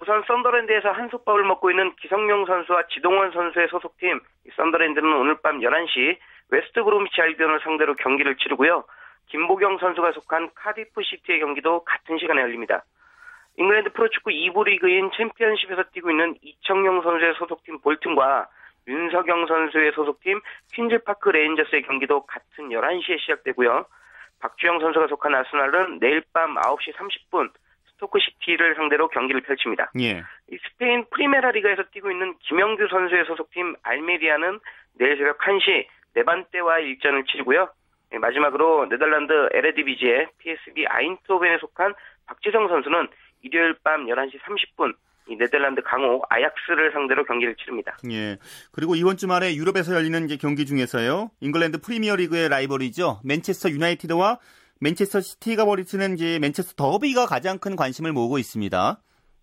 우선 0.00 0.22
썬더랜드에서 0.26 0.90
한솥밥을 0.90 1.44
먹고 1.44 1.70
있는 1.70 1.94
기성용 1.96 2.46
선수와 2.46 2.88
지동원 2.92 3.30
선수의 3.32 3.68
소속팀 3.68 4.20
이 4.46 4.50
썬더랜드는 4.56 5.12
오늘 5.12 5.36
밤 5.42 5.60
11시 5.60 6.18
웨스트 6.50 6.82
브로미치 6.82 7.20
알비온을 7.20 7.60
상대로 7.62 7.94
경기를 7.94 8.36
치르고요. 8.36 8.84
김보경 9.28 9.78
선수가 9.78 10.12
속한 10.12 10.50
카디프 10.54 11.02
시티의 11.02 11.40
경기도 11.40 11.84
같은 11.84 12.18
시간에 12.18 12.42
열립니다. 12.42 12.84
잉글랜드 13.56 13.92
프로축구 13.92 14.30
2부 14.30 14.64
리그인 14.64 15.10
챔피언십에서 15.16 15.84
뛰고 15.92 16.10
있는 16.10 16.34
이청용 16.42 17.02
선수의 17.02 17.34
소속팀 17.38 17.80
볼튼과 17.80 18.48
윤석영 18.86 19.46
선수의 19.46 19.92
소속팀 19.92 20.40
퀸즐파크 20.72 21.30
레인저스의 21.30 21.82
경기도 21.82 22.26
같은 22.26 22.68
11시에 22.68 23.20
시작되고요. 23.20 23.86
박주영 24.40 24.80
선수가 24.80 25.06
속한 25.08 25.34
아스날은 25.34 26.00
내일 26.00 26.22
밤 26.32 26.54
9시 26.56 26.94
30분 26.94 27.50
스토크시티를 27.92 28.74
상대로 28.74 29.08
경기를 29.08 29.40
펼칩니다. 29.42 29.92
예. 30.00 30.22
이 30.50 30.58
스페인 30.68 31.04
프리메라 31.10 31.52
리가에서 31.52 31.84
뛰고 31.92 32.10
있는 32.10 32.34
김영규 32.40 32.88
선수의 32.88 33.24
소속팀 33.26 33.76
알메리아는 33.82 34.58
내일 34.98 35.16
새벽 35.16 35.38
1시 35.38 35.86
레반떼와 36.14 36.80
일전을 36.80 37.24
치르고요. 37.24 37.68
예, 38.12 38.18
마지막으로 38.18 38.86
네덜란드 38.86 39.48
에레디비지의 39.52 40.28
PSV 40.38 40.86
아인트호벤에 40.86 41.58
속한 41.58 41.94
박지성 42.26 42.68
선수는 42.68 43.08
일요일 43.42 43.74
밤 43.82 44.06
11시 44.06 44.40
30분 44.40 44.94
이 45.28 45.36
네덜란드 45.36 45.82
강호 45.82 46.22
아약스를 46.28 46.92
상대로 46.92 47.24
경기를 47.24 47.54
치릅니다. 47.56 47.96
예. 48.10 48.38
그리고 48.72 48.94
이번 48.96 49.16
주말에 49.16 49.54
유럽에서 49.54 49.94
열리는 49.94 50.26
경기 50.38 50.66
중에서요. 50.66 51.30
잉글랜드 51.40 51.80
프리미어 51.80 52.16
리그의 52.16 52.48
라이벌이죠. 52.48 53.20
맨체스터 53.24 53.70
유나이티드와 53.70 54.38
맨체스터 54.80 55.20
시티가 55.20 55.64
펼치는 55.64 56.14
이제 56.14 56.38
맨체스터 56.40 56.74
더비가 56.74 57.26
가장 57.26 57.58
큰 57.58 57.76
관심을 57.76 58.12
모으고 58.12 58.38
있습니다. 58.38 58.98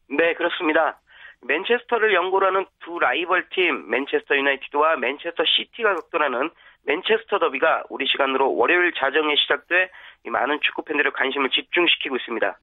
네, 0.09 0.33
그렇습니다. 0.33 0.99
맨체스터를 1.41 2.13
연고로 2.13 2.47
하는 2.47 2.65
두 2.81 2.99
라이벌 2.99 3.47
팀, 3.49 3.89
맨체스터 3.89 4.35
유나이티드와 4.35 4.97
맨체스터 4.97 5.43
시티가 5.45 5.95
격돌하는 5.95 6.49
맨체스터 6.83 7.39
더비가 7.39 7.83
우리 7.89 8.05
시간으로 8.07 8.55
월요일 8.55 8.91
자정에 8.93 9.35
시작돼 9.35 9.91
이 10.25 10.29
많은 10.29 10.59
축구 10.61 10.83
팬들의 10.83 11.11
관심을 11.13 11.49
집중시키고 11.49 12.17
있습니다. 12.17 12.57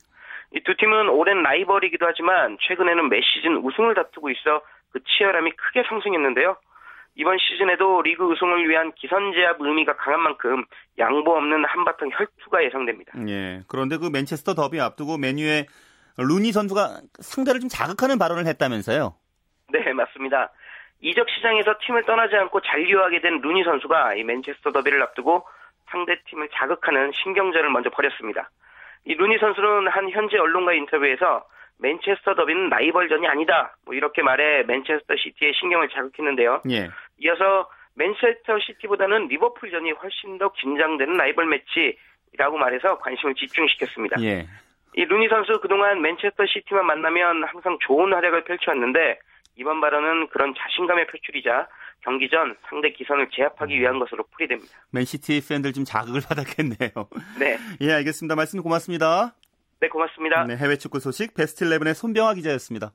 이 0.54 0.60
두 0.64 0.74
팀은 0.76 1.08
오랜 1.08 1.42
라이벌이기도 1.42 2.06
하지만 2.06 2.56
최근에는 2.60 3.08
매 3.08 3.20
시즌 3.20 3.56
우승을 3.58 3.94
다투고 3.94 4.30
있어 4.30 4.62
그 4.92 5.00
치열함이 5.04 5.52
크게 5.52 5.82
상승했는데요. 5.88 6.56
이번 7.16 7.38
시즌에도 7.38 8.02
리그 8.02 8.24
우승을 8.24 8.68
위한 8.68 8.92
기선제압 8.92 9.56
의미가 9.60 9.96
강한 9.96 10.20
만큼 10.20 10.64
양보 10.98 11.34
없는 11.36 11.64
한바탕 11.64 12.10
혈투가 12.12 12.62
예상됩니다. 12.64 13.12
예. 13.28 13.62
그런데 13.68 13.96
그 13.96 14.10
맨체스터 14.12 14.54
더비 14.54 14.80
앞두고 14.80 15.16
맨유의 15.16 15.66
루니 16.18 16.52
선수가 16.52 17.00
상대를 17.20 17.60
좀 17.60 17.68
자극하는 17.68 18.18
발언을 18.18 18.46
했다면서요. 18.46 19.14
네, 19.72 19.92
맞습니다. 19.92 20.52
이적 21.00 21.28
시장에서 21.30 21.74
팀을 21.86 22.04
떠나지 22.04 22.36
않고 22.36 22.60
잔류하게 22.60 23.20
된 23.20 23.40
루니 23.40 23.64
선수가 23.64 24.14
이 24.14 24.24
맨체스터 24.24 24.72
더비를 24.72 25.02
앞두고 25.02 25.46
상대 25.90 26.16
팀을 26.28 26.48
자극하는 26.54 27.12
신경전을 27.12 27.70
먼저 27.70 27.90
벌였습니다. 27.90 28.50
이 29.06 29.14
루니 29.14 29.38
선수는 29.38 29.88
한 29.88 30.10
현지 30.10 30.36
언론과 30.36 30.74
인터뷰에서 30.74 31.46
맨체스터 31.78 32.34
더비는 32.34 32.68
라이벌전이 32.70 33.26
아니다. 33.26 33.76
뭐 33.84 33.94
이렇게 33.94 34.22
말해 34.22 34.64
맨체스터 34.64 35.14
시티의 35.16 35.52
신경을 35.54 35.88
자극했는데요. 35.90 36.62
예. 36.70 36.90
이어서 37.18 37.70
맨체스터 37.94 38.58
시티보다는 38.60 39.28
리버풀전이 39.28 39.92
훨씬 39.92 40.38
더 40.38 40.50
긴장되는 40.52 41.14
라이벌 41.14 41.46
매치라고 41.46 42.58
말해서 42.58 42.98
관심을 42.98 43.34
집중시켰습니다. 43.34 44.20
예. 44.22 44.46
이 44.96 45.04
루니 45.04 45.28
선수 45.28 45.60
그동안 45.60 46.00
맨체스터 46.02 46.44
시티만 46.46 46.86
만나면 46.86 47.44
항상 47.44 47.78
좋은 47.82 48.12
활약을 48.12 48.44
펼쳐왔는데 48.44 49.18
이번 49.56 49.80
발언은 49.80 50.28
그런 50.28 50.54
자신감의 50.54 51.06
표출이자 51.06 51.68
경기 52.02 52.28
전 52.30 52.56
상대 52.68 52.92
기선을 52.92 53.28
제압하기 53.32 53.78
위한 53.78 53.98
것으로 53.98 54.24
풀이됩니다. 54.32 54.72
맨시티 54.90 55.40
팬들 55.48 55.72
좀 55.72 55.84
자극을 55.84 56.20
받았겠네요. 56.28 56.90
네, 57.38 57.58
예, 57.80 57.92
알겠습니다. 57.92 58.34
말씀 58.36 58.62
고맙습니다. 58.62 59.34
네 59.80 59.88
고맙습니다. 59.88 60.44
네, 60.44 60.56
해외 60.56 60.76
축구 60.76 61.00
소식 61.00 61.34
베스트 61.34 61.64
11의 61.64 61.94
손병화 61.94 62.34
기자였습니다. 62.34 62.92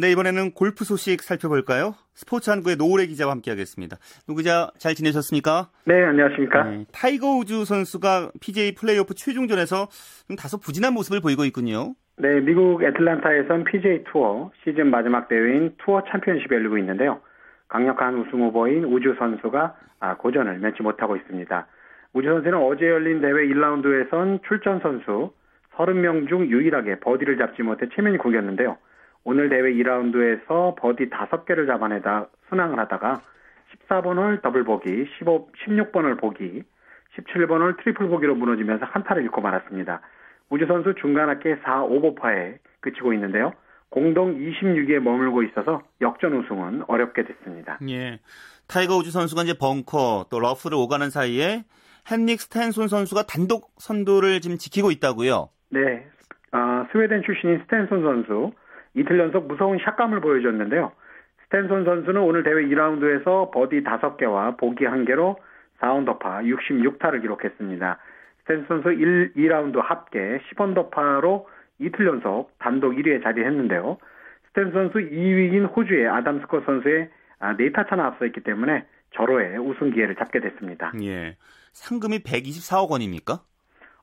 네, 0.00 0.12
이번에는 0.12 0.52
골프 0.52 0.84
소식 0.84 1.20
살펴볼까요? 1.20 1.92
스포츠 2.14 2.48
한국의 2.48 2.76
노우래 2.76 3.08
기자와 3.08 3.32
함께하겠습니다. 3.32 3.98
노 4.26 4.34
기자 4.34 4.70
잘 4.78 4.94
지내셨습니까? 4.94 5.68
네, 5.84 6.02
안녕하십니까. 6.02 6.64
네, 6.64 6.86
타이거 6.90 7.36
우즈 7.36 7.66
선수가 7.66 8.30
PGA 8.40 8.74
플레이오프 8.76 9.12
최종전에서 9.12 9.88
좀 10.26 10.36
다소 10.36 10.56
부진한 10.58 10.94
모습을 10.94 11.20
보이고 11.20 11.44
있군요. 11.44 11.92
네, 12.16 12.40
미국 12.40 12.82
애틀란타에선 12.82 13.64
PGA 13.64 14.04
투어 14.04 14.50
시즌 14.64 14.90
마지막 14.90 15.28
대회인 15.28 15.74
투어 15.84 16.02
챔피언십이 16.10 16.54
열리고 16.54 16.78
있는데요. 16.78 17.20
강력한 17.68 18.20
우승 18.20 18.40
후보인 18.40 18.84
우즈 18.84 19.14
선수가 19.18 19.76
아, 20.00 20.16
고전을 20.16 20.60
면치 20.60 20.82
못하고 20.82 21.16
있습니다. 21.16 21.66
우즈 22.14 22.26
선수는 22.26 22.56
어제 22.56 22.86
열린 22.86 23.20
대회 23.20 23.32
1라운드에선 23.32 24.40
출전 24.48 24.80
선수 24.80 25.34
30명 25.76 26.26
중 26.30 26.46
유일하게 26.46 27.00
버디를 27.00 27.36
잡지 27.36 27.62
못해 27.62 27.86
체면이 27.94 28.16
구겼는데요. 28.16 28.78
오늘 29.24 29.48
대회 29.48 29.62
2라운드에서 29.62 30.76
버디 30.76 31.10
5개를 31.10 31.66
잡아내다 31.66 32.28
순항을 32.48 32.78
하다가 32.78 33.20
14번 33.88 34.16
홀 34.16 34.40
더블 34.42 34.64
보기, 34.64 35.06
15, 35.18 35.48
16번 35.66 36.04
홀 36.04 36.16
보기, 36.16 36.62
17번 37.16 37.60
홀 37.60 37.76
트리플 37.76 38.08
보기로 38.08 38.34
무너지면서 38.34 38.86
한타를 38.86 39.22
잃고 39.24 39.40
말았습니다. 39.40 40.00
우즈 40.48 40.66
선수 40.66 40.94
중간 41.00 41.28
합계 41.28 41.56
4오버파에 41.64 42.58
그치고 42.80 43.12
있는데요. 43.12 43.52
공동 43.90 44.38
26위에 44.38 45.00
머물고 45.00 45.42
있어서 45.42 45.82
역전 46.00 46.32
우승은 46.34 46.84
어렵게 46.86 47.24
됐습니다. 47.24 47.78
예. 47.88 48.20
타이거 48.68 48.96
우즈 48.96 49.10
선수가 49.10 49.42
이제 49.42 49.54
벙커 49.58 50.26
또 50.30 50.38
러프를 50.38 50.76
오가는 50.78 51.10
사이에 51.10 51.64
헨릭 52.10 52.40
스탠손 52.40 52.86
선수가 52.88 53.24
단독 53.24 53.72
선두를 53.78 54.40
지금 54.40 54.56
지키고 54.56 54.92
있다고요. 54.92 55.48
네. 55.70 56.06
아, 56.52 56.86
스웨덴 56.92 57.22
출신인 57.24 57.60
스탠손 57.64 58.02
선수 58.02 58.52
이틀 58.94 59.18
연속 59.18 59.46
무서운 59.46 59.78
샷감을 59.78 60.20
보여줬는데요. 60.20 60.92
스탠손 61.44 61.84
선수는 61.84 62.20
오늘 62.20 62.42
대회 62.42 62.54
2라운드에서 62.54 63.50
버디 63.50 63.82
5개와 63.82 64.56
보기 64.56 64.84
1개로 64.84 65.36
4언더파 65.80 66.44
66타를 66.44 67.22
기록했습니다. 67.22 67.98
스탠손 68.42 68.66
선수 68.82 68.92
1, 68.92 69.34
2라운드 69.34 69.80
합계 69.82 70.40
10언더파로 70.50 71.46
이틀 71.78 72.06
연속 72.06 72.50
단독 72.58 72.92
1위에 72.92 73.22
자리했는데요. 73.22 73.98
스탠손 74.48 74.72
선수 74.72 74.98
2위인 74.98 75.74
호주의 75.74 76.08
아담 76.08 76.40
스콧 76.40 76.60
선수의 76.60 77.10
4타 77.40 77.88
차나 77.88 78.06
앞서있기 78.06 78.40
때문에 78.40 78.84
절호의 79.14 79.58
우승 79.58 79.90
기회를 79.90 80.16
잡게 80.16 80.40
됐습니다. 80.40 80.92
예. 81.02 81.36
상금이 81.72 82.18
124억 82.20 82.90
원입니까? 82.90 83.40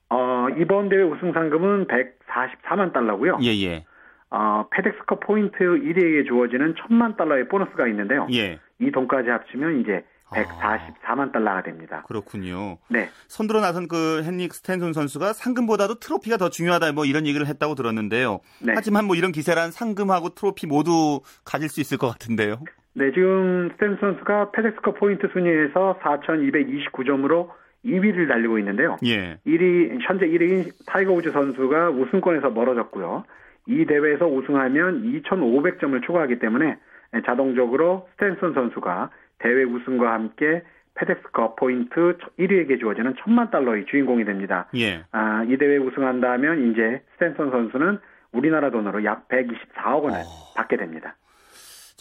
어, 0.10 0.48
이번 0.58 0.90
대회 0.90 1.02
우승 1.04 1.34
상금은 1.34 1.88
144만 1.88 2.94
달러고요. 2.94 3.40
예, 3.44 3.50
예. 3.64 3.86
어, 4.30 4.68
페덱스컵 4.72 5.22
포인트 5.22 5.58
1위에게 5.58 6.28
주어지는 6.28 6.76
1000만 6.76 7.18
달러의 7.18 7.48
보너스가 7.48 7.88
있는데요. 7.88 8.28
예. 8.34 8.60
이 8.80 8.92
돈까지 8.92 9.30
합치면 9.30 9.82
이제 9.82 10.04
144만 10.30 11.32
달러가 11.32 11.64
됩니다. 11.64 12.04
그렇군요. 12.08 12.78
네. 12.90 13.10
선두로 13.28 13.62
나선 13.62 13.88
그 13.88 14.24
헨릭 14.26 14.54
스탠손 14.54 14.92
선수가 14.94 15.34
상금보다도 15.34 16.00
트로피가 16.00 16.38
더 16.38 16.50
중요하다 16.50 16.92
뭐 16.92 17.06
이런 17.06 17.26
얘기를 17.26 17.48
했다고 17.48 17.76
들었는데요. 17.76 18.42
네. 18.62 18.74
하지만 18.76 19.06
뭐 19.06 19.16
이런 19.16 19.32
기세란 19.32 19.72
상금하고 19.72 20.30
트로피 20.30 20.68
모두 20.68 21.22
가질 21.46 21.70
수 21.70 21.80
있을 21.80 21.98
것 21.98 22.08
같은데요. 22.10 22.60
네, 22.94 23.12
지금 23.14 23.70
스탠손 23.74 23.98
선수가 24.02 24.52
페덱스컵 24.52 25.00
포인트 25.00 25.28
순위에서 25.32 26.00
4,229점으로 26.02 27.50
2위를 27.86 28.28
달리고 28.28 28.60
있는데요. 28.60 28.98
예. 29.06 29.38
1위 29.46 30.00
현재 30.02 30.28
1위인 30.28 30.72
타이거 30.88 31.14
우즈 31.14 31.32
선수가 31.32 31.92
우승권에서 31.92 32.50
멀어졌고요. 32.50 33.24
이 33.68 33.86
대회에서 33.86 34.28
우승하면 34.28 35.04
2,500점을 35.04 36.04
추가하기 36.06 36.40
때문에 36.40 36.78
자동적으로 37.26 38.08
스탠슨 38.14 38.54
선수가 38.54 39.10
대회 39.40 39.64
우승과 39.64 40.12
함께 40.14 40.64
페덱스컵 40.96 41.58
포인트 41.58 42.18
1위에게 42.40 42.80
주어지는 42.80 43.16
천만 43.24 43.52
달러의 43.52 43.86
주인공이 43.86 44.26
됩니다. 44.26 44.68
예. 44.76 45.04
아, 45.12 45.44
이 45.48 45.58
대회 45.58 45.78
우승한다면 45.78 46.72
이제 46.72 47.02
스탠슨 47.14 47.52
선수는 47.52 48.00
우리나라 48.32 48.72
돈으로 48.72 49.04
약 49.04 49.28
124억 49.30 50.04
원을 50.04 50.20
어. 50.20 50.54
받게 50.56 50.78
됩니다. 50.78 51.16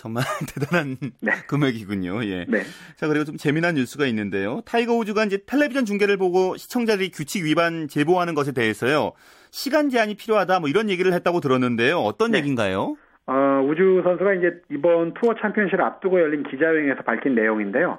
정말 0.06 0.22
대단한 0.54 0.96
네. 1.20 1.32
금액이군요. 1.48 2.24
예. 2.24 2.46
네. 2.48 2.60
자, 2.94 3.08
그리고 3.08 3.24
좀 3.24 3.36
재미난 3.36 3.74
뉴스가 3.74 4.06
있는데요. 4.06 4.60
타이거 4.64 4.94
우즈가 4.94 5.24
이제 5.24 5.38
텔레비전 5.46 5.84
중계를 5.84 6.16
보고 6.16 6.56
시청자들이 6.56 7.10
규칙 7.10 7.44
위반 7.44 7.88
제보하는 7.88 8.34
것에 8.34 8.52
대해서요. 8.52 9.12
시간 9.50 9.90
제한이 9.90 10.14
필요하다 10.14 10.60
뭐 10.60 10.68
이런 10.68 10.88
얘기를 10.90 11.12
했다고 11.12 11.40
들었는데요. 11.40 11.98
어떤 11.98 12.32
네. 12.32 12.38
얘기인가요? 12.38 12.96
어, 13.26 13.66
우즈 13.68 14.02
선수가 14.04 14.34
이제 14.34 14.60
이번 14.70 15.14
투어 15.14 15.34
챔피언십을 15.42 15.82
앞두고 15.82 16.20
열린 16.20 16.44
기자회견에서 16.44 17.02
밝힌 17.02 17.34
내용인데요. 17.34 17.98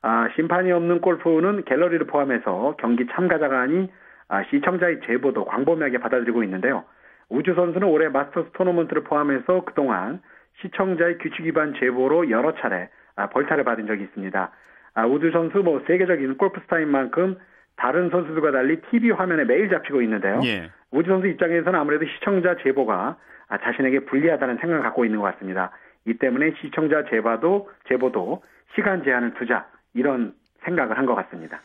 아, 0.00 0.28
심판이 0.34 0.72
없는 0.72 1.02
골프는 1.02 1.64
갤러리를 1.66 2.06
포함해서 2.06 2.76
경기 2.80 3.06
참가자가 3.14 3.60
아닌 3.60 3.88
아, 4.28 4.42
시청자의 4.44 5.00
제보도 5.06 5.44
광범위하게 5.44 5.98
받아들이고 5.98 6.42
있는데요. 6.44 6.84
우주 7.28 7.54
선수는 7.54 7.86
올해 7.86 8.08
마스터스 8.08 8.48
토너먼트를 8.54 9.04
포함해서 9.04 9.64
그동안 9.66 10.22
시청자의 10.60 11.18
규칙 11.18 11.40
위반 11.44 11.74
제보로 11.78 12.30
여러 12.30 12.54
차례 12.56 12.88
아, 13.16 13.28
벌타를 13.28 13.64
받은 13.64 13.86
적이 13.86 14.04
있습니다. 14.04 14.50
아, 14.94 15.06
우주 15.06 15.30
선수 15.32 15.58
뭐 15.58 15.82
세계적인 15.86 16.36
골프 16.36 16.60
스타인 16.60 16.88
만큼 16.88 17.36
다른 17.76 18.10
선수들과 18.10 18.52
달리 18.52 18.80
TV 18.90 19.10
화면에 19.10 19.44
매일 19.44 19.70
잡히고 19.70 20.02
있는데요. 20.02 20.40
예. 20.44 20.70
우주 20.90 21.08
선수 21.08 21.26
입장에서는 21.26 21.78
아무래도 21.78 22.04
시청자 22.06 22.56
제보가 22.62 23.16
아, 23.48 23.58
자신에게 23.58 24.00
불리하다는 24.06 24.58
생각을 24.58 24.82
갖고 24.82 25.04
있는 25.04 25.20
것 25.20 25.32
같습니다. 25.32 25.70
이 26.06 26.14
때문에 26.14 26.52
시청자 26.60 27.04
제보도 27.04 27.70
제보도 27.88 28.42
시간 28.74 29.02
제한을 29.04 29.34
두자 29.34 29.66
이런 29.94 30.34
생각을 30.64 30.96
한 30.96 31.06
것 31.06 31.14
같습니다. 31.14 31.60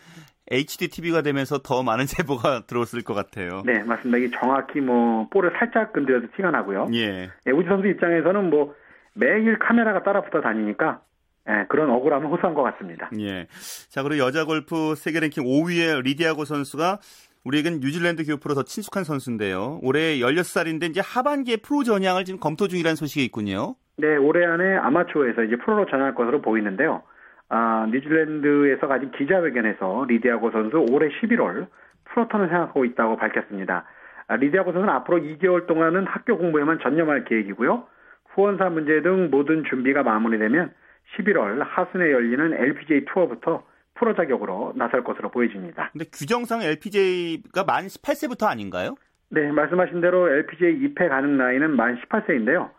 HD 0.50 0.90
TV가 0.90 1.22
되면서 1.22 1.60
더 1.60 1.84
많은 1.84 2.06
제보가 2.08 2.66
들어왔을 2.68 3.04
것 3.04 3.14
같아요. 3.14 3.64
네, 3.66 3.84
맞습니다. 3.84 4.18
이게 4.18 4.32
정확히 4.40 4.80
뭐 4.80 5.28
볼을 5.30 5.52
살짝 5.58 5.94
건드려도 5.94 6.28
티가 6.36 6.52
나고요. 6.52 6.88
예. 6.94 7.30
예, 7.46 7.52
우주 7.52 7.68
선수 7.68 7.88
입장에서는 7.88 8.50
뭐 8.50 8.76
매일 9.14 9.58
카메라가 9.60 10.04
따라 10.04 10.22
붙어 10.22 10.42
다니니까 10.42 11.02
예, 11.50 11.66
그런 11.70 11.90
억울함을 11.90 12.28
호소한 12.28 12.54
것 12.54 12.64
같습니다. 12.64 13.10
예. 13.20 13.48
자, 13.90 14.04
그리고 14.04 14.26
여자 14.26 14.46
골프 14.46 14.96
세계 14.96 15.20
랭킹 15.20 15.44
5위의 15.44 16.04
리디아고 16.04 16.46
선수가 16.46 17.00
우리에겐 17.44 17.80
뉴질랜드 17.80 18.26
교포로 18.26 18.56
더 18.56 18.64
친숙한 18.64 19.06
선수인데요. 19.06 19.80
올해 19.82 20.18
16살인데 20.20 20.90
이제 20.90 21.02
하반기에 21.02 21.58
프로 21.58 21.84
전향을 21.84 22.26
지금 22.26 22.40
검토 22.40 22.68
중이라는 22.68 22.96
소식이 22.96 23.24
있군요. 23.24 23.76
네, 23.98 24.18
올해 24.18 24.46
안에 24.46 24.76
아마추어에서 24.76 25.44
이제 25.44 25.56
프로로 25.56 25.86
전향할 25.86 26.14
것으로 26.14 26.42
보이는데요. 26.42 27.04
아, 27.50 27.88
뉴질랜드에서 27.92 28.88
가진 28.88 29.12
기자회견에서 29.12 30.06
리디아고 30.08 30.52
선수 30.52 30.86
올해 30.92 31.10
11월 31.10 31.68
프로턴을 32.06 32.50
생각하고 32.50 32.86
있다고 32.86 33.18
밝혔습니다. 33.18 33.86
아, 34.28 34.36
리디아고 34.36 34.74
선수는 34.74 34.94
앞으로 34.94 35.20
2개월 35.20 35.68
동안은 35.68 36.06
학교 36.08 36.38
공부에만 36.38 36.80
전념할 36.82 37.26
계획이고요. 37.26 37.86
후원사 38.34 38.70
문제 38.70 39.02
등 39.02 39.30
모든 39.32 39.64
준비가 39.70 40.04
마무리되면 40.04 40.74
11월 41.16 41.60
하순에 41.64 42.12
열리는 42.12 42.54
LPGA 42.54 43.06
투어부터 43.06 43.64
프로 43.96 44.14
자격으로 44.14 44.74
나설 44.76 45.04
것으로 45.04 45.32
보여집니다. 45.32 45.90
근데 45.92 46.06
규정상 46.14 46.62
LPGA가 46.62 47.64
만 47.64 47.88
18세부터 47.88 48.48
아닌가요? 48.48 48.96
네, 49.30 49.52
말씀하신 49.52 50.02
대로 50.02 50.30
LPGA 50.30 50.78
입회 50.84 51.08
가능 51.08 51.38
나이는 51.38 51.76
만 51.76 52.00
18세인데요. 52.02 52.70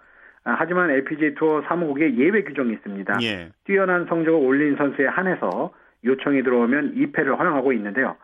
아, 0.45 0.57
하지만 0.59 0.91
LPGA 0.91 1.35
투어 1.35 1.63
사무국에 1.63 2.17
예외 2.17 2.43
규정이 2.43 2.73
있습니다. 2.75 3.19
예. 3.23 3.51
뛰어난 3.65 4.07
성적을 4.07 4.39
올린 4.39 4.77
선수에 4.77 5.07
한해서 5.07 5.73
요청이 6.05 6.43
들어오면 6.43 6.95
입회를 6.97 7.39
허용하고 7.39 7.73
있는데요. 7.73 8.17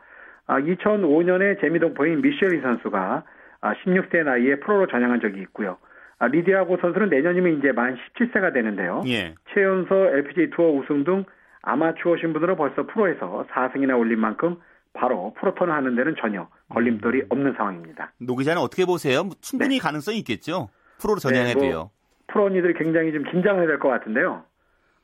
아, 0.46 0.60
2005년에 0.60 1.60
재미동포인 1.60 2.20
미셸 2.22 2.51
위 2.51 2.60
선수가 2.60 3.24
아, 3.60 3.74
16세 3.84 4.24
나이에 4.24 4.56
프로로 4.60 4.86
전향한 4.86 5.20
적이 5.20 5.40
있고요. 5.42 5.78
아, 6.18 6.28
리디아고 6.28 6.78
선수는 6.80 7.08
내년이면 7.08 7.58
이제 7.58 7.72
만 7.72 7.96
17세가 8.16 8.52
되는데요. 8.52 9.02
예. 9.06 9.34
최연소 9.52 9.94
LPGA 9.94 10.50
투어 10.50 10.70
우승 10.70 11.04
등 11.04 11.24
아마추어 11.62 12.16
신분으로 12.18 12.56
벌써 12.56 12.86
프로에서 12.86 13.46
4승이나 13.50 13.98
올린 13.98 14.20
만큼 14.20 14.56
바로 14.92 15.34
프로턴을 15.40 15.74
하는 15.74 15.96
데는 15.96 16.14
전혀 16.20 16.48
걸림돌이 16.68 17.24
없는 17.28 17.54
상황입니다. 17.56 18.12
노 18.18 18.36
기자는 18.36 18.62
어떻게 18.62 18.84
보세요? 18.84 19.24
뭐 19.24 19.34
충분히 19.40 19.78
가능성이 19.78 20.18
있겠죠? 20.18 20.68
프로로 20.98 21.18
전향해도요. 21.18 21.68
네, 21.68 21.74
뭐 21.74 21.90
프로 22.34 22.44
언니들이 22.46 22.74
굉장히 22.74 23.12
좀 23.12 23.22
긴장해야 23.22 23.66
될 23.68 23.78
것 23.78 23.88
같은데요. 23.88 24.42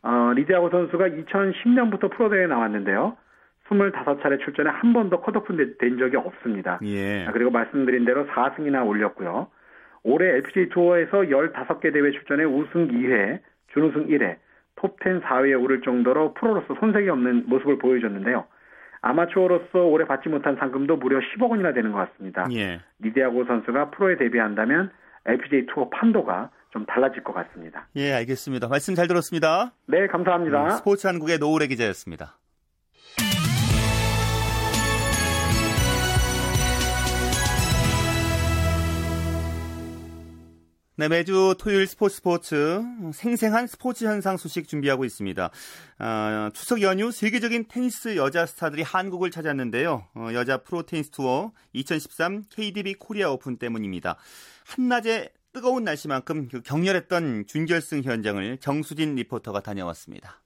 어, 0.02 0.32
리디아고 0.34 0.70
선수가 0.70 1.08
2010년부터 1.08 2.10
프로 2.10 2.28
대회에 2.28 2.46
나왔는데요. 2.48 3.16
25차례 3.68 4.40
출전에 4.44 4.68
한 4.68 4.92
번도 4.92 5.20
컷오프 5.20 5.76
된 5.78 5.98
적이 5.98 6.16
없습니다. 6.16 6.80
예. 6.82 7.24
아, 7.26 7.32
그리고 7.32 7.50
말씀드린 7.50 8.04
대로 8.04 8.26
4승이나 8.26 8.84
올렸고요. 8.84 9.46
올해 10.02 10.26
LPGA 10.36 10.70
투어에서 10.70 11.18
15개 11.22 11.92
대회 11.92 12.10
출전에 12.10 12.42
우승 12.44 12.88
2회, 12.88 13.38
준우승 13.72 14.08
1회, 14.08 14.36
톱10 14.76 15.22
4회에 15.22 15.62
오를 15.62 15.82
정도로 15.82 16.34
프로로서 16.34 16.74
손색이 16.80 17.08
없는 17.10 17.44
모습을 17.46 17.78
보여줬는데요. 17.78 18.44
아마추어로서 19.02 19.84
올해 19.84 20.04
받지 20.04 20.28
못한 20.28 20.56
상금도 20.56 20.96
무려 20.96 21.20
10억 21.20 21.50
원이나 21.50 21.72
되는 21.72 21.92
것 21.92 21.98
같습니다. 22.10 22.48
예. 22.54 22.80
리디아고 22.98 23.44
선수가 23.44 23.90
프로에 23.90 24.16
데뷔한다면 24.16 24.90
LPGA 25.26 25.66
투어 25.66 25.90
판도가 25.90 26.50
좀 26.72 26.86
달라질 26.86 27.22
것 27.24 27.32
같습니다. 27.32 27.88
예, 27.96 28.12
알겠습니다. 28.12 28.68
말씀 28.68 28.94
잘 28.94 29.08
들었습니다. 29.08 29.72
네, 29.86 30.06
감사합니다. 30.06 30.64
음, 30.64 30.70
스포츠 30.70 31.06
한국의 31.06 31.38
노을의 31.38 31.68
기자였습니다. 31.68 32.38
네, 41.00 41.08
매주 41.08 41.54
토요일 41.58 41.86
스포츠 41.86 42.16
스포츠 42.16 42.82
생생한 43.14 43.66
스포츠 43.66 44.04
현상 44.04 44.36
소식 44.36 44.68
준비하고 44.68 45.06
있습니다. 45.06 45.50
아, 45.98 46.50
추석 46.52 46.82
연휴 46.82 47.10
세계적인 47.10 47.68
테니스 47.68 48.16
여자 48.16 48.44
스타들이 48.44 48.82
한국을 48.82 49.30
찾았는데요. 49.30 50.08
어, 50.14 50.28
여자 50.34 50.58
프로 50.58 50.82
테니스 50.82 51.08
투어 51.08 51.52
2013 51.72 52.44
KDB 52.50 52.96
코리아 52.98 53.30
오픈 53.30 53.56
때문입니다. 53.56 54.16
한낮에 54.66 55.30
뜨거운 55.52 55.84
날씨만큼 55.84 56.48
그 56.48 56.62
격렬했던 56.62 57.44
준결승 57.46 58.02
현장을 58.02 58.58
정수진 58.58 59.14
리포터가 59.16 59.60
다녀왔습니다. 59.60 60.40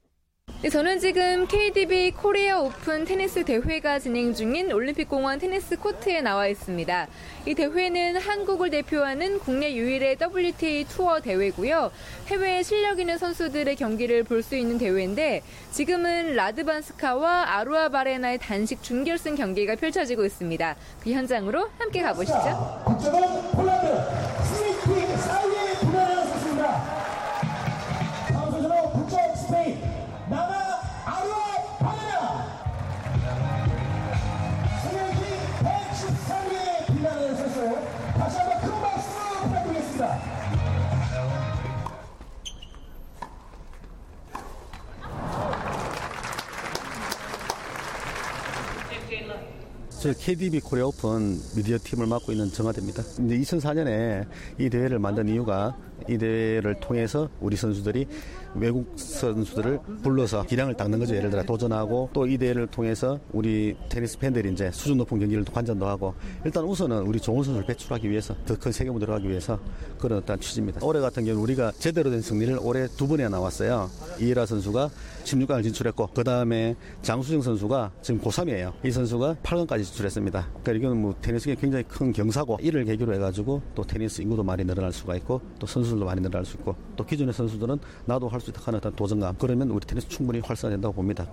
네, 0.63 0.71
저는 0.71 0.99
지금 0.99 1.47
KDB 1.47 2.13
코리아 2.13 2.59
오픈 2.59 3.05
테니스 3.05 3.45
대회가 3.45 3.99
진행 3.99 4.33
중인 4.33 4.73
올림픽공원 4.73 5.39
테니스 5.39 5.77
코트에 5.77 6.23
나와 6.23 6.47
있습니다. 6.49 7.07
이 7.47 7.55
대회는 7.55 8.17
한국을 8.17 8.71
대표하는 8.71 9.39
국내 9.41 9.75
유일의 9.75 10.17
WTA 10.19 10.85
투어 10.85 11.21
대회고요. 11.21 11.91
해외 12.29 12.63
실력 12.63 12.99
있는 12.99 13.19
선수들의 13.19 13.77
경기를 13.77 14.23
볼 14.25 14.43
수 14.43 14.57
있는 14.57 14.79
대회인데 14.79 15.43
지금은 15.71 16.35
라드반스카와 16.35 17.57
아루아 17.57 17.91
바레나의 17.91 18.39
단식 18.39 18.83
준결승 18.83 19.35
경기가 19.35 19.75
펼쳐지고 19.77 20.25
있습니다. 20.25 20.77
그 21.03 21.11
현장으로 21.11 21.69
함께 21.79 22.01
가보시죠. 22.01 22.85
저 50.05 50.13
KDB 50.13 50.61
코리아 50.61 50.85
오픈 50.85 51.41
미디어 51.57 51.79
팀을 51.83 52.07
맡고 52.07 52.31
있는 52.33 52.53
정하대입니다. 52.53 53.03
이제 53.25 53.39
2004년에 53.39 54.27
이 54.59 54.69
대회를 54.69 54.99
만든 54.99 55.27
이유가 55.31 55.75
이 56.09 56.19
대회를 56.19 56.75
통해서 56.81 57.29
우리 57.41 57.57
선수들이 57.57 58.07
외국 58.57 58.93
선수들을 58.97 59.81
불러서 60.03 60.45
기량을 60.45 60.75
닦는 60.75 60.99
거죠. 61.01 61.17
예를 61.17 61.31
들어 61.31 61.43
도전하고 61.43 62.11
또 62.13 62.25
이 62.25 62.39
대회를 62.39 62.67
통해서 62.69 63.19
우리 63.33 63.77
테니스 63.91 64.19
팬들이 64.19 64.51
이제 64.53 64.71
수준 64.73 64.97
높은 64.97 65.19
경기를 65.19 65.45
관전도 65.45 65.87
하고 65.87 66.15
일단 66.45 66.65
우선은 66.65 67.03
우리 67.03 67.21
좋은 67.21 67.43
선수를 67.45 67.67
배출하기 67.67 68.09
위해서 68.11 68.35
더 68.47 68.55
큰 68.57 68.73
세계 68.73 68.91
무대로 68.91 69.13
가기 69.13 69.29
위해서 69.29 69.59
그런 69.99 70.19
어떤 70.21 70.41
취지입니다. 70.41 70.81
올해 70.83 71.01
같은 71.01 71.25
경우는 71.25 71.43
우리가 71.43 71.73
제대로 71.79 72.11
된 72.11 72.23
승리를 72.23 72.59
올해 72.63 72.87
두 72.97 73.07
번이나 73.07 73.29
나왔어요. 73.29 73.91
이예라 74.21 74.47
선수가 74.47 74.89
16강을 75.25 75.63
진출했고 75.65 76.09
그 76.15 76.25
다음에 76.25 76.75
장수정 77.03 77.43
선수가 77.43 77.93
지금 78.03 78.21
고3이에요. 78.21 78.73
이 78.85 78.91
선수가 78.91 79.37
8강까지 79.43 79.85
진출했습니다. 79.85 80.49
그러니까 80.63 80.73
이건 80.73 81.03
뭐 81.03 81.15
테니스계 81.21 81.57
굉장히 81.57 81.85
큰 81.85 82.13
경사고 82.13 82.59
이를 82.63 82.85
계기로 82.85 83.13
해가지고 83.15 83.61
또 83.75 83.83
테니스 83.83 84.23
인구도 84.23 84.43
많이 84.43 84.65
늘어날 84.65 84.93
수가 84.93 85.17
있고 85.17 85.41
또 85.59 85.67
선수 85.67 85.94
들도 85.95 86.05
많이 86.05 86.21
늘어날 86.21 86.45
수 86.45 86.57
있고 86.57 86.75
또 86.97 87.05
기존의 87.05 87.33
선수들은 87.33 87.79
나도 88.07 88.29
할 88.29 88.41
수 88.41 88.51
있다 88.51 88.61
하는 88.65 88.79
어떤 88.79 88.95
도전감 88.95 89.35
그러면 89.39 89.71
우리 89.71 89.81
테니스 89.87 90.09
충분히 90.09 90.41
활성화된다고 90.41 90.95
봅니다. 90.95 91.27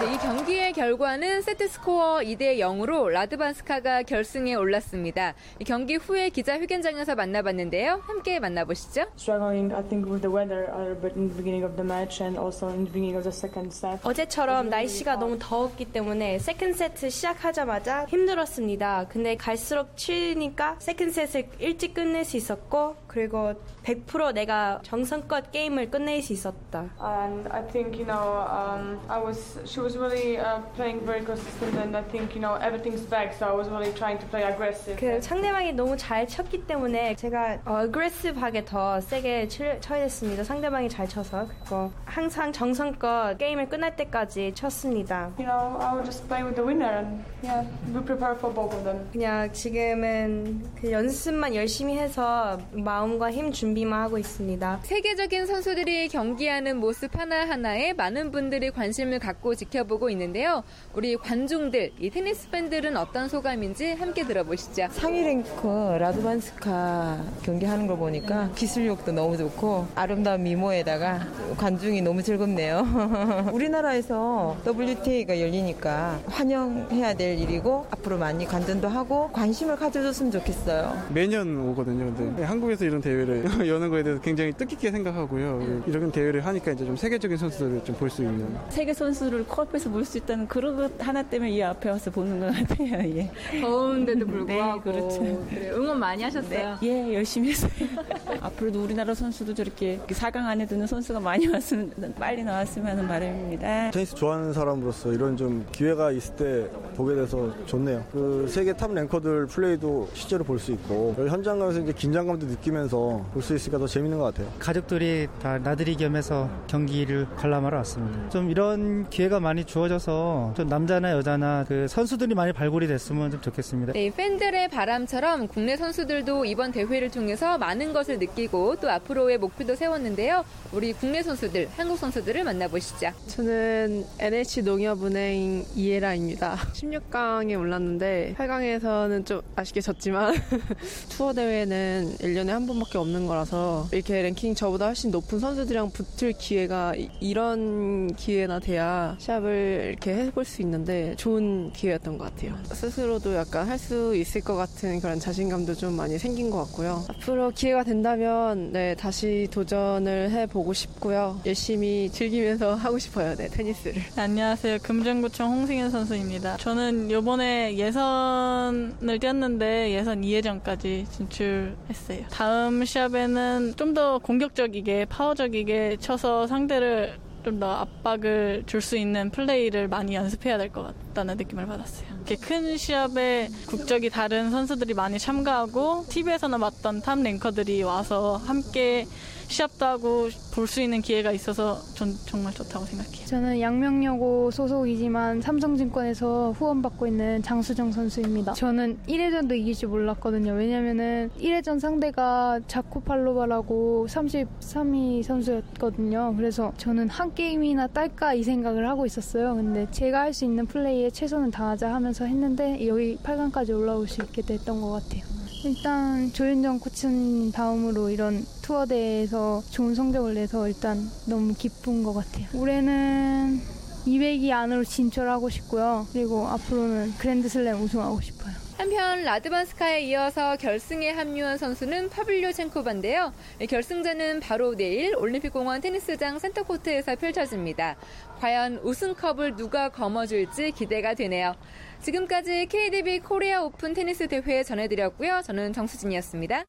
네, 0.00 0.14
이 0.14 0.18
경기의 0.18 0.72
결과는 0.74 1.42
세트 1.42 1.66
스코어 1.66 2.18
2대 2.20 2.58
0으로 2.58 3.08
라드반스카가 3.08 4.04
결승에 4.04 4.54
올랐습니다. 4.54 5.34
이 5.58 5.64
경기 5.64 5.96
후에 5.96 6.28
기자회견장에서 6.28 7.16
만나봤는데요. 7.16 8.02
함께 8.04 8.38
만나보시죠. 8.38 9.06
struggling, 9.16 9.74
I 9.74 9.82
think, 9.82 10.08
with 10.08 10.22
the 10.22 10.32
weather 10.32 10.70
a 10.70 10.78
little 10.78 11.00
bit 11.00 11.16
in 11.16 11.26
the 11.28 11.36
beginning 11.36 11.64
of 11.64 11.74
the 11.74 11.84
match 11.84 12.22
and 12.22 12.38
also 12.38 12.68
in 12.68 12.84
the 12.84 12.92
beginning 12.92 13.16
of 13.16 13.24
the 13.24 13.34
second 13.34 13.74
set. 13.74 13.98
어제처럼 14.04 14.68
날씨가 14.70 15.16
너무 15.16 15.36
더웠기 15.40 15.86
때문에 15.86 16.38
second 16.38 16.74
세트 16.74 17.10
시작하자마자 17.10 18.06
힘들었습니다. 18.06 19.06
근데 19.08 19.34
갈수록 19.34 19.96
치니까 19.96 20.76
second 20.78 21.10
세트를 21.10 21.48
일찍 21.58 21.94
끝낼 21.94 22.24
수 22.24 22.36
있었고 22.36 22.94
그리고 23.08 23.54
100% 23.82 24.34
내가 24.34 24.78
정성껏 24.84 25.50
게임을 25.50 25.90
끝낼 25.90 26.22
수 26.22 26.32
있었다. 26.32 26.88
And 27.02 27.48
I 27.50 27.66
think, 27.66 27.98
you 27.98 28.06
know, 28.06 28.46
um, 28.46 29.00
I 29.08 29.18
was, 29.18 29.58
she 29.64 29.80
was 29.80 29.87
really 29.96 30.38
uh, 30.38 30.60
playing 30.76 31.00
very 31.04 31.24
consistent 31.24 31.74
and 31.76 31.96
I 31.96 32.02
think, 32.02 32.34
you 32.34 32.40
know, 32.40 32.54
everything's 32.54 33.02
back 33.02 33.34
so 33.38 33.46
I 33.46 33.52
was 33.54 33.68
really 33.68 33.92
trying 33.94 34.18
to 34.18 34.26
play 34.26 34.42
aggressive. 34.44 34.96
그 34.96 35.20
상대방이 35.20 35.72
너무 35.72 35.96
잘 35.96 36.26
쳤기 36.26 36.66
때문에 36.66 37.14
제가 37.16 37.58
aggressive하게 37.64 38.64
더 38.64 39.00
세게 39.00 39.48
칠, 39.48 39.80
쳐야 39.80 40.04
됐습니다. 40.04 40.44
상대방이 40.44 40.88
잘 40.88 41.08
쳐서 41.08 41.46
그리고 41.60 41.92
항상 42.04 42.52
정성껏 42.52 43.38
게임을 43.38 43.68
끝날 43.68 43.96
때까지 43.96 44.52
쳤습니다. 44.54 45.32
You 45.38 45.46
know, 45.46 45.78
I 45.80 45.92
would 45.94 46.04
just 46.04 46.26
play 46.28 46.42
with 46.44 46.56
the 46.56 46.66
winner 46.66 46.98
and 46.98 47.24
yeah, 47.42 47.66
be 47.92 48.02
prepared 48.04 48.38
for 48.38 48.52
both 48.52 48.74
of 48.74 48.84
them. 48.84 49.08
그냥 49.12 49.52
지금은 49.52 50.64
그 50.80 50.90
연습만 50.90 51.54
열심히 51.54 51.96
해서 51.96 52.58
마음과 52.72 53.30
힘 53.30 53.52
준비만 53.52 54.02
하고 54.02 54.18
있습니다. 54.18 54.80
세계적인 54.82 55.46
선수들이 55.46 56.08
경기하는 56.08 56.78
모습 56.78 57.16
하나 57.18 57.48
하나에 57.48 57.92
많은 57.92 58.30
분들이 58.30 58.70
관심을 58.70 59.18
갖고 59.18 59.54
지켜 59.54 59.77
보고 59.84 60.08
있는데요. 60.10 60.62
우리 60.94 61.16
관중들, 61.16 61.92
이 61.98 62.10
테니스 62.10 62.50
팬들은 62.50 62.96
어떤 62.96 63.28
소감인지 63.28 63.92
함께 63.92 64.24
들어보시죠. 64.26 64.88
상위 64.90 65.22
랭커 65.22 65.98
라드반스카 65.98 67.22
경기하는 67.42 67.86
걸 67.86 67.96
보니까 67.98 68.50
기술력도 68.54 69.12
너무 69.12 69.36
좋고 69.36 69.86
아름다운 69.94 70.42
미모에다가 70.42 71.20
관중이 71.56 72.02
너무 72.02 72.22
즐겁네요. 72.22 72.86
우리나라에서 73.52 74.56
WTA가 74.66 75.40
열리니까 75.40 76.20
환영해야 76.26 77.14
될 77.14 77.38
일이고 77.38 77.86
앞으로 77.90 78.18
많이 78.18 78.44
관전도 78.46 78.88
하고 78.88 79.30
관심을 79.32 79.76
가져줬으면 79.76 80.32
좋겠어요. 80.32 81.00
매년 81.12 81.56
오거든요. 81.70 82.12
근데 82.14 82.42
한국에서 82.44 82.84
이런 82.84 83.00
대회를 83.00 83.44
여는 83.68 83.90
거에 83.90 84.02
대해서 84.02 84.20
굉장히 84.22 84.52
뜻깊게 84.52 84.90
생각하고요. 84.90 85.82
이런 85.86 86.10
대회를 86.10 86.44
하니까 86.46 86.72
이제 86.72 86.84
좀 86.84 86.96
세계적인 86.96 87.36
선수들을 87.36 87.84
좀 87.84 87.98
볼 87.98 88.08
수 88.10 88.22
있는. 88.22 88.46
세계 88.68 88.94
선수를 88.94 89.44
코 89.46 89.64
앞에서 89.68 89.90
볼 89.90 90.04
수 90.08 90.16
있다는 90.16 90.48
그런 90.48 90.76
것 90.76 90.90
하나 90.98 91.22
때문에 91.22 91.50
이 91.50 91.62
앞에 91.62 91.90
와서 91.90 92.10
보는 92.10 92.40
것 92.40 92.46
같아요. 92.46 92.88
예. 93.18 93.30
더운데도 93.60 94.26
불구하고 94.26 94.82
네, 94.90 94.92
그렇죠. 94.92 95.46
그래, 95.50 95.70
응원 95.72 95.98
많이 95.98 96.22
하셨어요? 96.22 96.78
예, 96.82 97.14
열심히 97.14 97.50
했어요. 97.50 97.70
앞으로도 98.40 98.82
우리나라 98.82 99.12
선수도 99.12 99.52
저렇게 99.52 99.98
4강 100.06 100.36
안에 100.46 100.64
드는 100.66 100.86
선수가 100.86 101.20
많이 101.20 101.46
왔으면 101.46 101.92
빨리 102.18 102.42
나왔으면 102.42 102.88
하는 102.88 103.06
바람입니다. 103.06 103.90
테니스 103.90 104.14
좋아하는 104.14 104.52
사람으로서 104.54 105.12
이런 105.12 105.36
좀 105.36 105.66
기회가 105.72 106.10
있을 106.12 106.36
때 106.36 106.66
보게 106.96 107.14
돼서 107.14 107.52
좋네요. 107.66 108.04
그 108.12 108.46
세계 108.48 108.72
top 108.72 108.92
ranker들 108.92 109.46
플레이도 109.46 110.08
실제로 110.14 110.44
볼 110.44 110.58
수 110.58 110.72
있고 110.72 111.14
현장 111.28 111.58
가서 111.60 111.78
이제 111.80 111.92
긴장감도 111.92 112.46
느끼면서 112.46 113.24
볼 113.32 113.42
수 113.42 113.54
있으니까 113.54 113.78
더 113.78 113.86
재밌는 113.86 114.18
것 114.18 114.24
같아요. 114.24 114.50
가족들이 114.58 115.28
다 115.42 115.58
나들이 115.58 115.94
겸해서 115.96 116.48
경기를 116.66 117.26
관람하러 117.36 117.76
왔습니다. 117.78 118.28
좀 118.30 118.50
이런 118.50 119.08
기회가 119.10 119.38
많이 119.40 119.57
주어져서 119.64 120.54
좀 120.56 120.68
남자나 120.68 121.12
여자나 121.12 121.64
그 121.66 121.86
선수들이 121.88 122.34
많이 122.34 122.52
발굴이 122.52 122.86
됐으면 122.86 123.30
좀 123.30 123.40
좋겠습니다. 123.40 123.92
네, 123.92 124.10
팬들의 124.14 124.68
바람처럼 124.68 125.48
국내 125.48 125.76
선수들도 125.76 126.44
이번 126.44 126.72
대회를 126.72 127.10
통해서 127.10 127.58
많은 127.58 127.92
것을 127.92 128.18
느끼고 128.18 128.76
또 128.76 128.90
앞으로의 128.90 129.38
목표도 129.38 129.74
세웠는데요. 129.74 130.44
우리 130.72 130.92
국내 130.92 131.22
선수들, 131.22 131.68
한국 131.76 131.98
선수들을 131.98 132.44
만나보시죠. 132.44 133.10
저는 133.28 134.04
NH 134.18 134.62
농협은행 134.62 135.64
이해라입니다. 135.74 136.56
16강에 136.72 137.58
올랐는데 137.58 138.34
8강에서는 138.38 139.26
좀 139.26 139.40
아쉽게 139.56 139.80
졌지만 139.80 140.34
투어 141.08 141.32
대회는 141.32 142.16
1년에 142.20 142.48
한 142.48 142.66
번밖에 142.66 142.98
없는 142.98 143.26
거라서 143.26 143.88
이렇게 143.92 144.22
랭킹 144.22 144.54
저보다 144.54 144.86
훨씬 144.86 145.10
높은 145.10 145.38
선수들이랑 145.38 145.90
붙을 145.90 146.32
기회가 146.32 146.92
이런 147.20 148.14
기회나 148.14 148.58
돼야 148.58 149.16
시합을 149.18 149.47
이렇게 149.52 150.14
해볼 150.14 150.44
수 150.44 150.62
있는데 150.62 151.14
좋은 151.16 151.72
기회였던 151.72 152.18
것 152.18 152.24
같아요. 152.34 152.56
스스로도 152.72 153.34
약간 153.34 153.66
할 153.68 153.78
수 153.78 154.16
있을 154.16 154.40
것 154.40 154.56
같은 154.56 154.98
그런 155.00 155.20
자신감도 155.20 155.74
좀 155.76 155.92
많이 155.94 156.18
생긴 156.18 156.50
것 156.50 156.64
같고요. 156.64 157.04
앞으로 157.08 157.52
기회가 157.54 157.84
된다면 157.84 158.72
네, 158.72 158.96
다시 158.96 159.46
도전을 159.52 160.30
해보고 160.32 160.72
싶고요. 160.72 161.40
열심히 161.46 162.10
즐기면서 162.10 162.74
하고 162.76 162.98
싶어요. 162.98 163.36
네, 163.36 163.46
테니스를. 163.48 164.02
안녕하세요. 164.16 164.78
금정구청 164.82 165.52
홍승현 165.52 165.90
선수입니다. 165.90 166.56
저는 166.56 167.08
요번에 167.10 167.76
예선을 167.76 169.18
뛰었는데 169.20 169.92
예선 169.92 170.22
2회전까지 170.22 171.08
진출했어요. 171.10 172.26
다음 172.30 172.84
시합에는 172.84 173.74
좀 173.76 173.88
더 173.94 174.18
공격적이게 174.18 175.06
파워적이게 175.06 175.96
쳐서 175.98 176.46
상대를 176.46 177.14
좀 177.50 177.58
더 177.60 177.70
압박을 177.72 178.62
줄 178.66 178.80
수 178.80 178.96
있는 178.96 179.30
플레이를 179.30 179.88
많이 179.88 180.14
연습해야 180.14 180.58
될 180.58 180.70
것 180.70 180.82
같다는 180.82 181.36
느낌을 181.38 181.66
받았어요. 181.66 182.06
이렇게 182.16 182.36
큰 182.36 182.76
시합에 182.76 183.48
국적이 183.66 184.10
다른 184.10 184.50
선수들이 184.50 184.94
많이 184.94 185.18
참가하고 185.18 186.04
TV에서나 186.08 186.58
봤던 186.58 187.00
top 187.02 187.18
ranker들이 187.20 187.82
와서 187.82 188.36
함께 188.36 189.06
시합도 189.48 189.86
하고 189.86 190.28
볼 190.54 190.66
수 190.68 190.82
있는 190.82 191.00
기회가 191.00 191.32
있어서 191.32 191.80
전 191.94 192.12
정말 192.26 192.52
좋다고 192.52 192.84
생각해요. 192.84 193.24
저는 193.26 193.60
양명여고 193.60 194.50
소속이지만 194.50 195.40
삼성증권에서 195.40 196.52
후원받고 196.52 197.06
있는 197.06 197.42
장수정 197.42 197.90
선수입니다. 197.90 198.52
저는 198.52 198.98
1회전도 199.08 199.56
이길 199.56 199.74
줄 199.74 199.88
몰랐거든요. 199.88 200.52
왜냐면은 200.52 201.30
1회전 201.40 201.80
상대가 201.80 202.60
자코 202.68 203.00
팔로바라고 203.00 204.06
33위 204.10 205.22
선수였거든요. 205.22 206.34
그래서 206.36 206.72
저는 206.76 207.08
한 207.08 207.32
게임이나 207.34 207.86
딸까 207.86 208.34
이 208.34 208.42
생각을 208.42 208.86
하고 208.88 209.06
있었어요. 209.06 209.54
근데 209.54 209.86
제가 209.90 210.20
할 210.20 210.34
수 210.34 210.44
있는 210.44 210.66
플레이에 210.66 211.08
최선을 211.10 211.50
다하자 211.50 211.92
하면서 211.92 212.26
했는데 212.26 212.86
여기 212.86 213.16
8강까지 213.16 213.70
올라올 213.74 214.06
수 214.06 214.22
있게 214.22 214.42
됐던 214.42 214.80
것 214.82 214.90
같아요. 214.90 215.37
일단 215.64 216.32
조윤정 216.32 216.78
코치님 216.78 217.50
다음으로 217.50 218.10
이런 218.10 218.44
투어 218.62 218.86
대회에서 218.86 219.62
좋은 219.70 219.94
성적을 219.94 220.34
내서 220.34 220.68
일단 220.68 220.98
너무 221.26 221.52
기쁜 221.54 222.04
것 222.04 222.12
같아요. 222.14 222.46
올해는 222.54 223.60
200위 224.06 224.52
안으로 224.52 224.84
진출하고 224.84 225.48
싶고요. 225.50 226.06
그리고 226.12 226.46
앞으로는 226.46 227.14
그랜드슬램 227.18 227.82
우승하고 227.82 228.20
싶어요. 228.20 228.54
한편 228.78 229.24
라드반스카에 229.24 230.02
이어서 230.02 230.56
결승에 230.56 231.10
합류한 231.10 231.58
선수는 231.58 232.10
파블리오 232.10 232.52
첸코바인데요. 232.52 233.32
결승전은 233.68 234.38
바로 234.38 234.76
내일 234.76 235.16
올림픽공원 235.16 235.80
테니스장 235.80 236.38
센터코트에서 236.38 237.16
펼쳐집니다. 237.16 237.96
과연 238.38 238.78
우승컵을 238.84 239.56
누가 239.56 239.88
거머쥘지 239.88 240.70
기대가 240.70 241.14
되네요. 241.14 241.56
지금까지 242.00 242.66
KDB 242.66 243.20
코리아 243.20 243.62
오픈 243.62 243.92
테니스 243.92 244.28
대회 244.28 244.62
전해드렸고요. 244.62 245.42
저는 245.44 245.72
정수진이었습니다. 245.72 246.64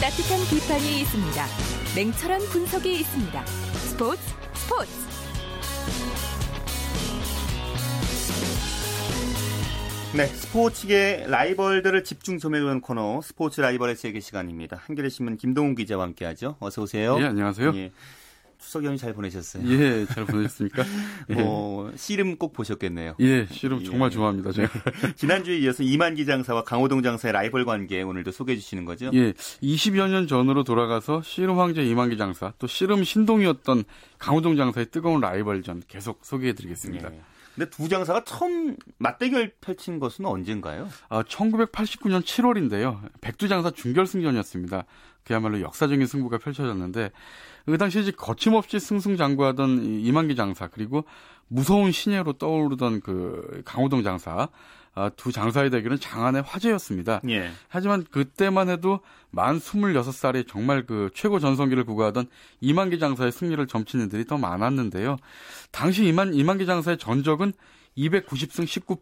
따뜻한 0.00 0.40
비판이 0.50 1.00
있습니다. 1.02 1.46
냉철한 1.94 2.40
분석이 2.50 3.00
있습니다. 3.00 3.46
스포츠 3.46 4.20
스포츠. 4.54 4.90
네, 10.16 10.26
스포츠계 10.26 11.26
라이벌들을 11.28 12.02
집중 12.02 12.38
조명하는 12.40 12.80
코너 12.80 13.20
스포츠 13.22 13.60
라이벌의 13.60 13.94
세계 13.94 14.18
시간입니다. 14.18 14.76
한겨레 14.84 15.08
신문 15.08 15.36
김동훈 15.36 15.76
기자와 15.76 16.02
함께하죠. 16.02 16.56
어서 16.58 16.82
오세요. 16.82 17.16
예, 17.20 17.26
안녕하세요. 17.26 17.72
예. 17.76 17.92
추석 18.58 18.84
연휴 18.84 18.96
잘 18.98 19.14
보내셨어요? 19.14 19.62
예, 19.68 20.04
잘 20.06 20.26
보내셨습니까? 20.26 20.82
뭐 21.30 21.92
씨름 21.96 22.36
꼭 22.36 22.52
보셨겠네요. 22.52 23.14
예, 23.20 23.46
씨름 23.46 23.84
정말 23.84 24.10
좋아합니다. 24.10 24.50
제가. 24.50 24.68
지난주에 25.14 25.58
이어서 25.58 25.84
이만기 25.84 26.26
장사와 26.26 26.64
강호동 26.64 27.02
장사의 27.02 27.32
라이벌 27.32 27.64
관계 27.64 28.02
오늘도 28.02 28.32
소개해 28.32 28.58
주시는 28.58 28.84
거죠? 28.84 29.12
예, 29.14 29.32
20여 29.62 30.10
년 30.10 30.26
전으로 30.26 30.64
돌아가서 30.64 31.22
씨름 31.22 31.58
황제 31.60 31.82
이만기 31.82 32.18
장사, 32.18 32.52
또 32.58 32.66
씨름 32.66 33.04
신동이었던 33.04 33.84
강호동 34.18 34.56
장사의 34.56 34.86
뜨거운 34.90 35.20
라이벌전 35.20 35.84
계속 35.86 36.18
소개해 36.24 36.52
드리겠습니다. 36.54 37.14
예. 37.14 37.20
근데 37.60 37.68
두 37.68 37.90
장사가 37.90 38.24
처음 38.24 38.74
맞대결 38.96 39.52
펼친 39.60 39.98
것은 39.98 40.24
언젠가요? 40.24 40.88
아, 41.10 41.22
1989년 41.22 42.22
7월인데요. 42.22 43.02
백두장사 43.20 43.70
준결승전이었습니다. 43.72 44.84
그야말로 45.26 45.60
역사적인 45.60 46.06
승부가 46.06 46.38
펼쳐졌는데 46.38 47.10
그 47.66 47.76
당시 47.76 48.00
이제 48.00 48.12
거침없이 48.12 48.80
승승장구하던 48.80 49.84
이만기 50.00 50.36
장사 50.36 50.68
그리고 50.68 51.04
무서운 51.48 51.92
신예로 51.92 52.32
떠오르던 52.34 53.00
그 53.00 53.60
강호동 53.66 54.04
장사 54.04 54.30
아, 54.32 54.48
두 55.16 55.32
장사의 55.32 55.70
대결은 55.70 55.98
장안의 55.98 56.42
화제였습니다. 56.42 57.20
예. 57.28 57.50
하지만 57.68 58.04
그때만 58.10 58.68
해도 58.68 59.00
만 59.30 59.58
26살에 59.58 60.46
정말 60.48 60.84
그 60.84 61.10
최고 61.14 61.38
전성기를 61.38 61.84
구가하던 61.84 62.26
이만기 62.60 62.98
장사의 62.98 63.32
승리를 63.32 63.64
점치는 63.66 64.08
들이 64.08 64.24
더 64.24 64.36
많았는데요. 64.36 65.16
당시 65.70 66.04
이만, 66.06 66.34
이만기 66.34 66.66
장사의 66.66 66.98
전적은 66.98 67.52
290승 67.96 68.64
19패. 68.64 69.00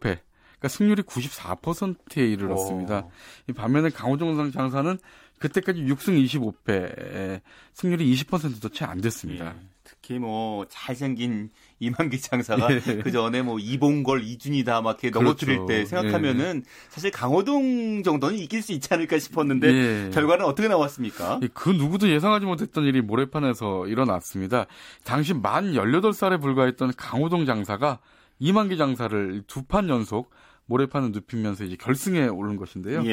그러니까 0.59 0.67
승률이 0.67 1.03
94%에 1.03 2.25
이르렀습니다. 2.27 3.07
오. 3.49 3.53
반면에 3.53 3.89
강호동 3.89 4.51
장사는 4.51 4.97
그때까지 5.39 5.83
6승 5.83 6.53
25패, 6.65 7.41
승률이 7.73 8.13
20%도 8.13 8.69
채 8.69 8.83
안 8.85 8.99
됐습니다. 8.99 9.47
예. 9.47 9.69
특히 10.09 10.17
뭐 10.17 10.65
잘생긴 10.69 11.51
이만기 11.79 12.19
장사가 12.19 12.73
예. 12.73 12.79
그 12.79 13.11
전에 13.11 13.43
뭐 13.43 13.59
이봉걸, 13.59 14.23
이준이다 14.23 14.81
막 14.81 15.01
이렇게 15.01 15.11
넘어뜨릴 15.17 15.57
그렇죠. 15.59 15.67
때 15.67 15.85
생각하면은 15.85 16.63
예. 16.65 16.69
사실 16.89 17.11
강호동 17.11 18.01
정도는 18.01 18.37
이길 18.39 18.63
수 18.63 18.71
있지 18.73 18.91
않을까 18.91 19.19
싶었는데 19.19 19.67
예. 20.07 20.09
결과는 20.11 20.45
어떻게 20.45 20.67
나왔습니까? 20.67 21.39
그 21.53 21.69
누구도 21.69 22.09
예상하지 22.09 22.47
못했던 22.47 22.83
일이 22.85 23.01
모래판에서 23.01 23.87
일어났습니다. 23.87 24.65
당시 25.03 25.35
만 25.35 25.73
18살에 25.73 26.41
불과했던 26.41 26.93
강호동 26.97 27.45
장사가 27.45 27.99
이만기 28.39 28.77
장사를 28.77 29.43
두 29.45 29.61
판 29.67 29.89
연속 29.89 30.31
모래판을 30.65 31.11
눕히면서 31.11 31.63
이제 31.65 31.75
결승에 31.75 32.27
오른 32.27 32.55
것인데요. 32.55 33.03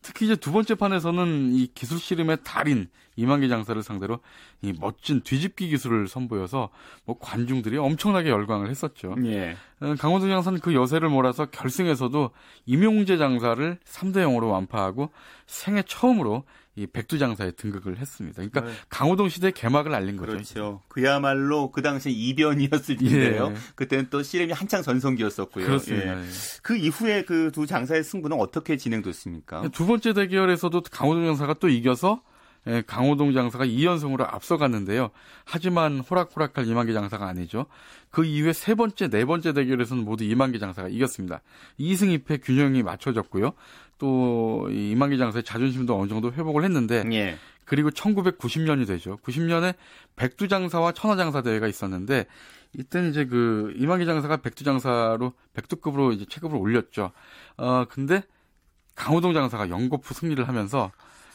예. 0.00 0.02
특히 0.02 0.26
이제 0.26 0.36
두 0.36 0.52
번째 0.52 0.74
판에서는 0.74 1.52
이 1.52 1.68
기술 1.74 1.98
씨름의 1.98 2.38
달인 2.44 2.88
이만기 3.16 3.48
장사를 3.48 3.80
상대로 3.82 4.20
이 4.62 4.72
멋진 4.78 5.20
뒤집기 5.20 5.68
기술을 5.68 6.08
선보여서 6.08 6.70
뭐 7.04 7.18
관중들이 7.18 7.76
엄청나게 7.76 8.30
열광을 8.30 8.70
했었죠. 8.70 9.14
예. 9.24 9.56
어, 9.80 9.94
강원도 9.98 10.28
장사는 10.28 10.58
그 10.60 10.74
여세를 10.74 11.08
몰아서 11.08 11.46
결승에서도 11.46 12.30
임용재 12.66 13.18
장사를 13.18 13.78
3대 13.84 14.16
0으로 14.16 14.50
완파하고 14.50 15.10
생애 15.46 15.82
처음으로 15.86 16.44
이 16.76 16.86
백두장사에 16.86 17.50
등극을 17.52 17.98
했습니다. 17.98 18.36
그러니까 18.36 18.60
네. 18.60 18.70
강호동 18.88 19.28
시대 19.28 19.50
개막을 19.50 19.92
알린 19.92 20.16
거죠. 20.16 20.32
그렇죠. 20.32 20.82
그야말로 20.88 21.72
그 21.72 21.82
당시 21.82 22.10
이변이었을 22.10 22.96
텐데요. 22.96 23.48
예. 23.50 23.54
그때는 23.74 24.06
또 24.08 24.22
씨름이 24.22 24.52
한창 24.52 24.80
전성기였었고요. 24.80 25.66
그렇습니다. 25.66 26.22
예. 26.22 26.26
그 26.62 26.76
이후에 26.76 27.24
그 27.24 27.50
두 27.50 27.66
장사의 27.66 28.04
승부는 28.04 28.38
어떻게 28.38 28.76
진행됐습니까? 28.76 29.68
두 29.72 29.86
번째 29.90 30.12
대결에서도 30.12 30.82
강호동 30.90 31.26
장사가 31.26 31.54
또 31.54 31.68
이겨서 31.68 32.22
예, 32.68 32.82
강호동 32.86 33.32
장사가 33.32 33.64
2연승으로 33.66 34.22
앞서갔는데요. 34.32 35.10
하지만 35.44 35.98
호락호락할 35.98 36.66
이만기 36.66 36.92
장사가 36.92 37.26
아니죠. 37.26 37.66
그 38.10 38.24
이후에 38.24 38.52
세 38.52 38.74
번째, 38.74 39.08
네 39.08 39.24
번째 39.24 39.52
대결에서는 39.52 40.04
모두 40.04 40.24
이만기 40.24 40.60
장사가 40.60 40.88
이겼습니다. 40.88 41.40
2승 41.80 42.22
2패 42.22 42.40
균형이 42.44 42.82
맞춰졌고요. 42.82 43.52
또 43.98 44.68
이만기 44.70 45.18
장사의 45.18 45.42
자존심도 45.42 45.98
어느 45.98 46.08
정도 46.08 46.30
회복을 46.32 46.62
했는데 46.64 47.02
예. 47.12 47.36
그리고 47.64 47.90
1990년이 47.90 48.86
되죠. 48.86 49.18
90년에 49.24 49.74
백두 50.16 50.46
장사와 50.46 50.92
천하 50.92 51.16
장사 51.16 51.42
대회가 51.42 51.66
있었는데 51.66 52.26
이때는 52.74 53.10
이제 53.10 53.24
그 53.24 53.72
이만기 53.76 54.06
장사가 54.06 54.36
백두 54.38 54.62
장사로 54.64 55.32
백두급으로 55.54 56.12
이제 56.12 56.26
체급을 56.28 56.56
올렸죠. 56.56 57.10
어 57.56 57.84
근데 57.88 58.22
강호동 58.94 59.34
장사가 59.34 59.68
연거푸 59.70 60.14
승리를 60.14 60.46
하면서 60.46 60.90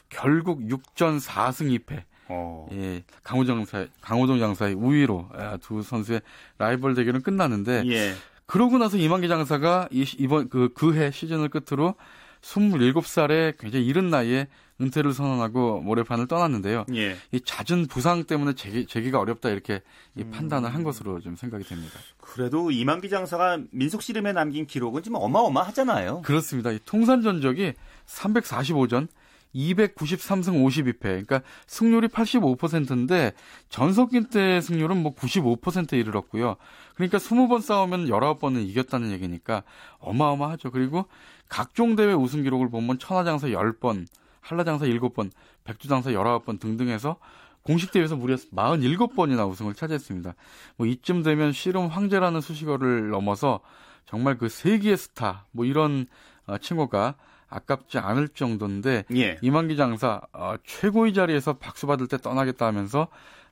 결국 0.10 0.62
6전 0.62 1.20
4승 1.20 1.78
2패. 1.80 2.04
어. 2.28 2.68
예, 2.74 3.04
강호동 3.24 3.66
장사, 3.66 3.88
강호동 4.02 4.40
장사의 4.40 4.74
우위로 4.76 5.30
아, 5.34 5.58
두 5.58 5.82
선수의 5.84 6.22
라이벌 6.58 6.96
대결은 6.96 7.22
끝났는데 7.22 7.84
예. 7.88 8.14
그러고 8.48 8.78
나서 8.78 8.98
이만기 8.98 9.28
장사가 9.28 9.90
이, 9.92 10.06
이번 10.18 10.50
그 10.50 10.70
그 10.74 10.96
해 10.96 11.12
시즌을 11.12 11.50
끝으로 11.50 11.96
27살에 12.42 13.58
굉장히 13.60 13.86
이른 13.86 14.10
나이에 14.10 14.48
은퇴를 14.82 15.14
선언하고 15.14 15.82
모래판을 15.82 16.28
떠났는데요. 16.28 16.86
예. 16.96 17.16
이 17.32 17.40
잦은 17.40 17.88
부상 17.88 18.26
때문에 18.26 18.54
재기, 18.54 18.86
재기가 18.86 19.20
어렵다 19.20 19.50
이렇게 19.50 19.82
이 20.16 20.24
음. 20.24 20.32
판단을 20.32 20.74
한 20.74 20.84
것으로 20.84 21.22
좀 21.22 21.36
생각이 21.36 21.64
됩니다. 21.64 21.94
그래도 22.20 22.72
이만기 22.72 23.10
장사가 23.10 23.60
민속 23.72 24.02
씨름에 24.02 24.34
남긴 24.34 24.66
기록은 24.66 25.04
좀 25.04 25.16
어마어마하잖아요. 25.16 26.24
그렇습니다. 26.24 26.72
이 26.72 26.80
통산 26.86 27.22
전적이 27.22 27.74
345전 28.06 29.08
293승 29.56 30.66
52패. 30.66 31.00
그러니까 31.00 31.42
승률이 31.68 32.10
85%인데 32.10 33.32
전석기 33.70 34.30
때 34.30 34.60
승률은 34.60 35.02
뭐 35.02 35.16
95%에 35.16 35.98
이르렀고요. 35.98 36.58
그러니까 36.96 37.18
20번 37.18 37.62
싸우면 37.62 38.08
19번은 38.08 38.68
이겼다는 38.68 39.12
얘기니까 39.12 39.64
어마어마하죠. 40.00 40.72
그리고 40.72 41.06
각종 41.48 41.96
대회 41.96 42.12
우승 42.14 42.44
기록을 42.44 42.70
보면 42.70 43.00
천하장사 43.00 43.48
10번, 43.48 44.08
한라장사 44.46 44.86
7번, 44.86 45.32
백두장사 45.64 46.12
19번 46.12 46.60
등등 46.60 46.90
해서 46.90 47.18
공식 47.64 47.92
대회에서 47.92 48.16
무려 48.16 48.36
47번이나 48.36 49.50
우승을 49.50 49.74
차지했습니다. 49.74 50.36
뭐 50.78 50.86
이쯤 50.86 51.24
되면 51.24 51.52
씨름 51.52 51.88
황제라는 51.88 52.42
수식어를 52.42 53.10
넘어서 53.10 53.62
정말 54.06 54.38
그 54.38 54.48
세기의 54.48 54.98
스타 54.98 55.46
뭐 55.52 55.66
이런 55.66 56.06
어, 56.46 56.60
칭호가 56.60 57.16
아깝지 57.50 57.98
않을 58.00 58.30
정도인데 58.30 59.06
예. 59.16 59.38
이만기 59.42 59.78
장사 59.78 60.22
어, 60.34 60.56
최고의 60.66 61.14
자리에서 61.14 61.54
박수 61.54 61.88
받을 61.88 62.08
때 62.08 62.18
떠나겠다 62.18 62.66
하면서 62.66 63.08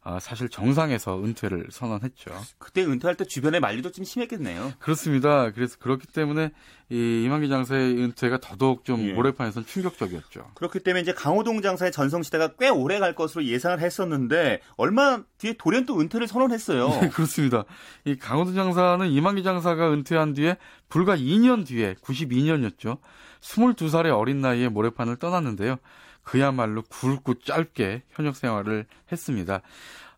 어, 0.06 0.20
사실 0.20 0.50
정상에서 0.50 1.24
은퇴를 1.24 1.68
선언했죠. 1.72 2.32
그때 2.58 2.84
은퇴할 2.84 3.16
때 3.16 3.24
주변의 3.24 3.62
만류도 3.62 3.92
좀 3.92 4.04
심했겠네요. 4.04 4.74
그렇습니다. 4.80 5.52
그래서 5.52 5.78
그렇기 5.80 6.08
때문에 6.08 6.52
이 6.90 7.24
이만기 7.24 7.48
장사의 7.48 7.94
은퇴가 7.98 8.40
더더욱 8.42 8.84
좀 8.84 9.00
예. 9.08 9.14
모래판에서는 9.14 9.66
충격적이었죠. 9.66 10.52
그렇기 10.56 10.82
때문에 10.82 11.02
이제 11.02 11.14
강호동 11.14 11.62
장사의 11.62 11.94
전성 11.94 12.22
시대가 12.22 12.50
꽤 12.60 12.68
오래 12.68 13.00
갈 13.00 13.16
것으로 13.16 13.46
예상을 13.46 13.80
했었는데 13.80 14.60
얼마 14.76 15.22
뒤에 15.38 15.54
돌연 15.58 15.86
또 15.86 15.98
은퇴를 16.02 16.28
선언했어요. 16.28 16.90
네, 16.90 17.08
그렇습니다. 17.10 17.64
이 18.04 18.18
강호동 18.18 18.56
장사는 18.56 19.08
이만기 19.10 19.42
장사가 19.44 19.94
은퇴한 19.94 20.34
뒤에 20.34 20.58
불과 20.90 21.16
2년 21.16 21.66
뒤에 21.66 21.96
92년이었죠. 22.02 22.98
22살의 23.44 24.18
어린 24.18 24.42
나이에 24.42 24.70
모래판을 24.70 25.18
떠났는데요. 25.18 25.78
그야말로 26.24 26.82
굵고 26.84 27.40
짧게 27.40 28.04
현역 28.12 28.36
생활을 28.36 28.86
했습니다. 29.12 29.62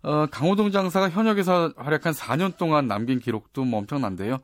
어, 0.03 0.27
강호동 0.27 0.71
장사가 0.71 1.09
현역에서 1.09 1.73
활약한 1.75 2.13
4년 2.13 2.57
동안 2.57 2.87
남긴 2.87 3.19
기록도 3.19 3.65
뭐 3.65 3.79
엄청난데요. 3.79 4.39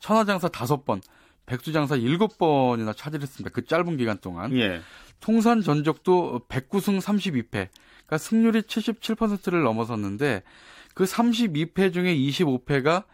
천하장사 0.00 0.48
5번, 0.48 1.00
백두장사 1.46 1.96
7번이나 1.96 2.96
차지했습니다. 2.96 3.54
그 3.54 3.64
짧은 3.64 3.96
기간 3.96 4.18
동안. 4.18 4.54
예. 4.56 4.80
통산 5.20 5.62
전적도 5.62 6.40
109승 6.48 7.00
32패. 7.00 7.50
그러니까 7.50 8.18
승률이 8.18 8.62
77%를 8.62 9.62
넘어섰는데 9.62 10.42
그 10.94 11.04
32패 11.04 11.92
중에 11.92 12.14
25패가 12.16 13.04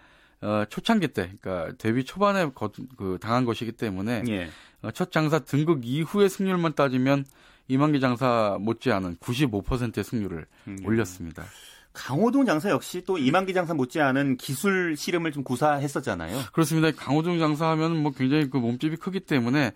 어, 0.43 0.65
초창기 0.71 1.09
때, 1.09 1.31
그러니까 1.41 1.77
데뷔 1.77 2.03
초반에 2.03 2.51
거, 2.55 2.71
그 2.97 3.19
당한 3.21 3.45
것이기 3.45 3.73
때문에 3.73 4.23
예. 4.29 4.49
어, 4.83 4.91
첫 4.91 5.13
장사 5.13 5.39
등극 5.39 5.81
이후의 5.85 6.29
승률만 6.29 6.75
따지면 6.75 7.25
이만기 7.69 8.01
장사 8.01 8.57
못지않은 8.61 9.17
95%의 9.17 10.05
승률을 10.05 10.47
음. 10.69 10.79
올렸습니다. 10.85 11.45
강호동 11.93 12.47
장사 12.47 12.71
역시 12.71 13.03
또 13.05 13.19
이만기 13.19 13.53
장사 13.53 13.75
못지않은 13.75 14.37
기술 14.37 14.97
씨름을 14.97 15.33
좀 15.33 15.43
구사했었잖아요. 15.43 16.39
그렇습니다. 16.53 16.91
강호동 16.93 17.39
장사 17.39 17.69
하면 17.71 17.97
뭐 18.03 18.13
굉장히 18.13 18.49
그 18.49 18.57
몸집이 18.57 18.97
크기 18.97 19.21
때문에 19.21 19.73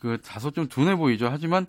그 0.00 0.18
다소 0.22 0.50
좀 0.50 0.68
둔해 0.68 0.96
보이죠. 0.96 1.28
하지만 1.30 1.66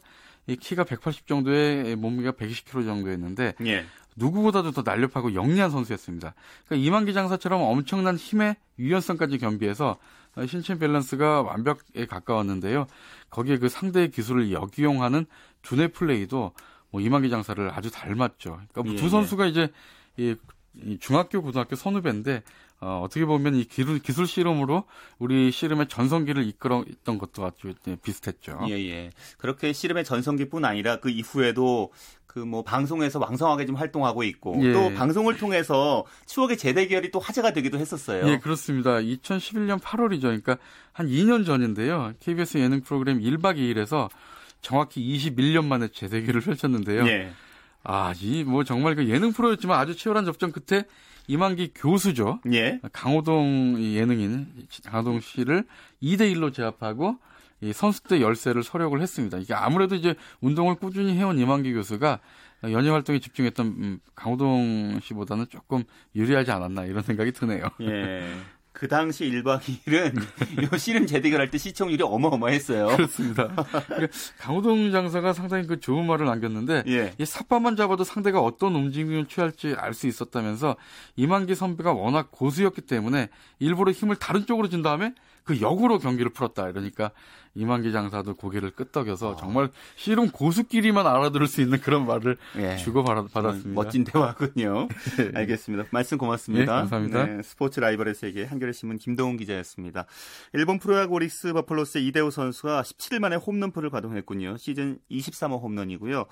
이 0.47 0.55
키가 0.55 0.83
180 0.83 1.27
정도의 1.27 1.95
몸무게가 1.95 2.31
120kg 2.33 2.85
정도였는데 2.85 3.55
예. 3.65 3.85
누구보다도 4.15 4.71
더 4.71 4.81
날렵하고 4.83 5.33
영리한 5.33 5.69
선수였습니다. 5.69 6.33
그러니까 6.65 6.87
이만기 6.87 7.13
장사처럼 7.13 7.61
엄청난 7.61 8.15
힘의 8.15 8.55
유연성까지 8.79 9.37
겸비해서 9.37 9.97
신체 10.47 10.77
밸런스가 10.77 11.41
완벽에 11.41 12.05
가까웠는데요. 12.07 12.87
거기에 13.29 13.57
그 13.57 13.69
상대의 13.69 14.11
기술을 14.11 14.51
역이용하는 14.51 15.25
두뇌 15.61 15.89
플레이도 15.89 16.53
뭐 16.91 17.01
이만기 17.01 17.29
장사를 17.29 17.69
아주 17.71 17.91
닮았죠. 17.91 18.51
그러니까 18.51 18.83
뭐두 18.83 19.05
예, 19.05 19.09
선수가 19.09 19.45
이제 19.47 19.69
이, 20.17 20.35
이 20.75 20.97
중학교, 20.99 21.41
고등학교 21.41 21.75
선후배인데 21.75 22.43
어, 22.81 23.01
어떻게 23.03 23.25
보면 23.25 23.55
이 23.55 23.65
기술, 23.65 23.99
기술 23.99 24.25
씨름으로 24.25 24.85
우리 25.17 25.51
씨름의 25.51 25.89
전성기를 25.89 26.47
이끌었던 26.47 27.17
것도 27.17 27.45
아주 27.45 27.73
비슷했죠. 28.01 28.59
예, 28.69 28.73
예. 28.73 29.11
그렇게 29.37 29.73
씨름의 29.73 30.05
전성기뿐 30.05 30.63
아니라 30.63 30.99
그 30.99 31.09
이후에도 31.09 31.91
그 32.29 32.39
뭐 32.45 32.63
방송에서 32.63 33.17
왕성하게 33.19 33.65
좀 33.65 33.75
활동하고 33.75 34.23
있고 34.23 34.55
예. 34.63 34.71
또 34.71 34.93
방송을 34.93 35.37
통해서 35.37 36.05
추억의 36.27 36.57
재대결이 36.57 37.09
또 37.11 37.19
화제가 37.19 37.53
되기도 37.53 37.79
했었어요. 37.79 38.27
예, 38.29 38.37
그렇습니다. 38.37 38.97
2011년 38.99 39.79
8월이죠. 39.79 40.21
그러니까 40.21 40.57
한 40.93 41.07
2년 41.07 41.43
전인데요. 41.45 42.13
KBS 42.19 42.59
예능 42.59 42.81
프로그램 42.81 43.19
1박 43.19 43.57
2일에서 43.57 44.09
정확히 44.61 45.01
21년 45.17 45.65
만에 45.65 45.87
재대결을 45.89 46.41
펼쳤는데요. 46.41 47.07
예. 47.07 47.31
아, 47.83 48.13
이 48.21 48.43
뭐 48.43 48.63
정말 48.63 48.95
그 48.95 49.07
예능 49.09 49.31
프로였지만 49.33 49.79
아주 49.79 49.95
치열한 49.95 50.25
접전 50.25 50.51
끝에 50.51 50.83
이만기 51.27 51.71
교수죠. 51.73 52.39
예. 52.53 52.79
강호동 52.91 53.77
이 53.79 53.95
예능인 53.97 54.47
강호동 54.85 55.19
씨를 55.21 55.63
2대 56.03 56.31
1로 56.35 56.53
제압하고 56.53 57.17
이 57.61 57.73
선수 57.73 58.01
때 58.03 58.21
열세를 58.21 58.63
서력을 58.63 58.99
했습니다. 59.01 59.37
이게 59.37 59.53
아무래도 59.53 59.95
이제 59.95 60.15
운동을 60.41 60.75
꾸준히 60.75 61.15
해온 61.17 61.37
이만기 61.39 61.73
교수가 61.73 62.19
연예 62.63 62.89
활동에 62.89 63.19
집중했던 63.19 63.67
음, 63.67 63.99
강호동 64.15 64.99
씨보다는 65.01 65.45
조금 65.49 65.83
유리하지 66.15 66.51
않았나 66.51 66.85
이런 66.85 67.03
생각이 67.03 67.31
드네요. 67.31 67.63
예. 67.81 68.29
그 68.71 68.87
당시 68.87 69.25
1박 69.25 69.59
2일은 69.59 70.15
요 70.73 70.77
씨름 70.77 71.05
재대결 71.05 71.41
할 71.41 71.49
때 71.51 71.57
시청률이 71.57 72.01
어마어마했어요. 72.03 72.87
그렇습니다. 72.95 73.47
그러니까 73.87 74.07
강호동 74.37 74.91
장사가 74.91 75.33
상당히 75.33 75.67
그 75.67 75.81
좋은 75.81 76.05
말을 76.05 76.25
남겼는데 76.27 76.83
예. 76.87 77.13
이 77.17 77.25
삿바만 77.25 77.75
잡아도 77.75 78.05
상대가 78.05 78.39
어떤 78.39 78.75
움직임을 78.75 79.25
취할지 79.25 79.73
알 79.77 79.93
수 79.93 80.07
있었다면서 80.07 80.77
이만기 81.17 81.55
선배가 81.55 81.91
워낙 81.91 82.29
고수였기 82.31 82.81
때문에 82.81 83.27
일부러 83.57 83.91
힘을 83.91 84.15
다른 84.15 84.45
쪽으로 84.45 84.69
준 84.69 84.81
다음에 84.81 85.13
그 85.49 85.61
역으로 85.61 85.97
경기를 85.97 86.31
풀었다. 86.31 86.69
이러니까 86.69 87.09
이만기 87.55 87.91
장사도 87.91 88.35
고개를 88.35 88.69
끄덕여서 88.69 89.35
정말 89.37 89.71
씨름 89.95 90.29
고수끼리만 90.29 91.07
알아들을 91.07 91.47
수 91.47 91.61
있는 91.61 91.81
그런 91.81 92.05
말을 92.05 92.37
예. 92.57 92.77
주고 92.77 93.03
받았습니다. 93.03 93.71
멋진 93.71 94.03
대화군요. 94.03 94.89
알겠습니다. 95.33 95.85
말씀 95.89 96.19
고맙습니다. 96.19 96.61
예, 96.61 96.67
감사합니다. 96.67 97.25
네, 97.25 97.41
스포츠 97.41 97.79
라이벌의 97.79 98.13
세계 98.13 98.45
한겨레 98.45 98.73
신문 98.73 98.99
김동훈 98.99 99.37
기자였습니다. 99.37 100.05
일본 100.53 100.77
프로야구 100.77 101.15
오릭스 101.15 101.51
버플로스의 101.53 102.05
이대호 102.05 102.29
선수가 102.29 102.83
17일 102.83 103.17
만에 103.17 103.35
홈런포를 103.35 103.89
가동했군요. 103.89 104.57
시즌 104.57 104.99
23호 105.09 105.63
홈런이고요. 105.63 106.25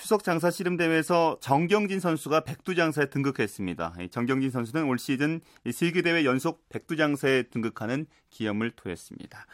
추석 0.00 0.22
장사 0.22 0.48
씨름 0.52 0.76
대회에서 0.76 1.38
정경진 1.40 1.98
선수가 1.98 2.44
백두장사에 2.44 3.06
등극했습니다. 3.06 3.94
이 4.00 4.08
정경진 4.08 4.52
선수는 4.52 4.84
올 4.84 4.96
시즌 4.96 5.40
세계 5.72 6.02
대회 6.02 6.24
연속 6.24 6.68
백두장사에 6.68 7.44
등극하는 7.50 8.06
기염을 8.30 8.70
토했습니다. 8.76 9.46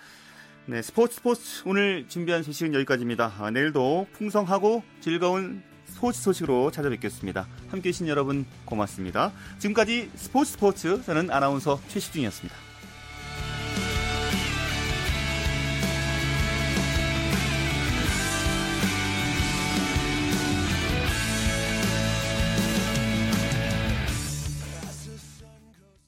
네, 0.67 0.83
스포츠 0.83 1.17
스포츠 1.17 1.63
오늘 1.65 2.07
준비한 2.09 2.43
소식은 2.43 2.75
여기까지입니다. 2.75 3.33
아, 3.39 3.51
내일도 3.51 4.07
풍성하고 4.13 4.83
즐거운 5.01 5.63
스포츠 5.87 6.21
소식으로 6.21 6.71
찾아뵙겠습니다. 6.71 7.49
함께해 7.69 7.93
주신 7.93 8.07
여러분 8.09 8.45
고맙습니다. 8.67 9.33
지금까지 9.59 10.11
스포츠 10.15 10.53
스포츠 10.53 11.03
저는 11.05 11.31
아나운서 11.31 11.81
최시중이었습니다. 11.89 12.74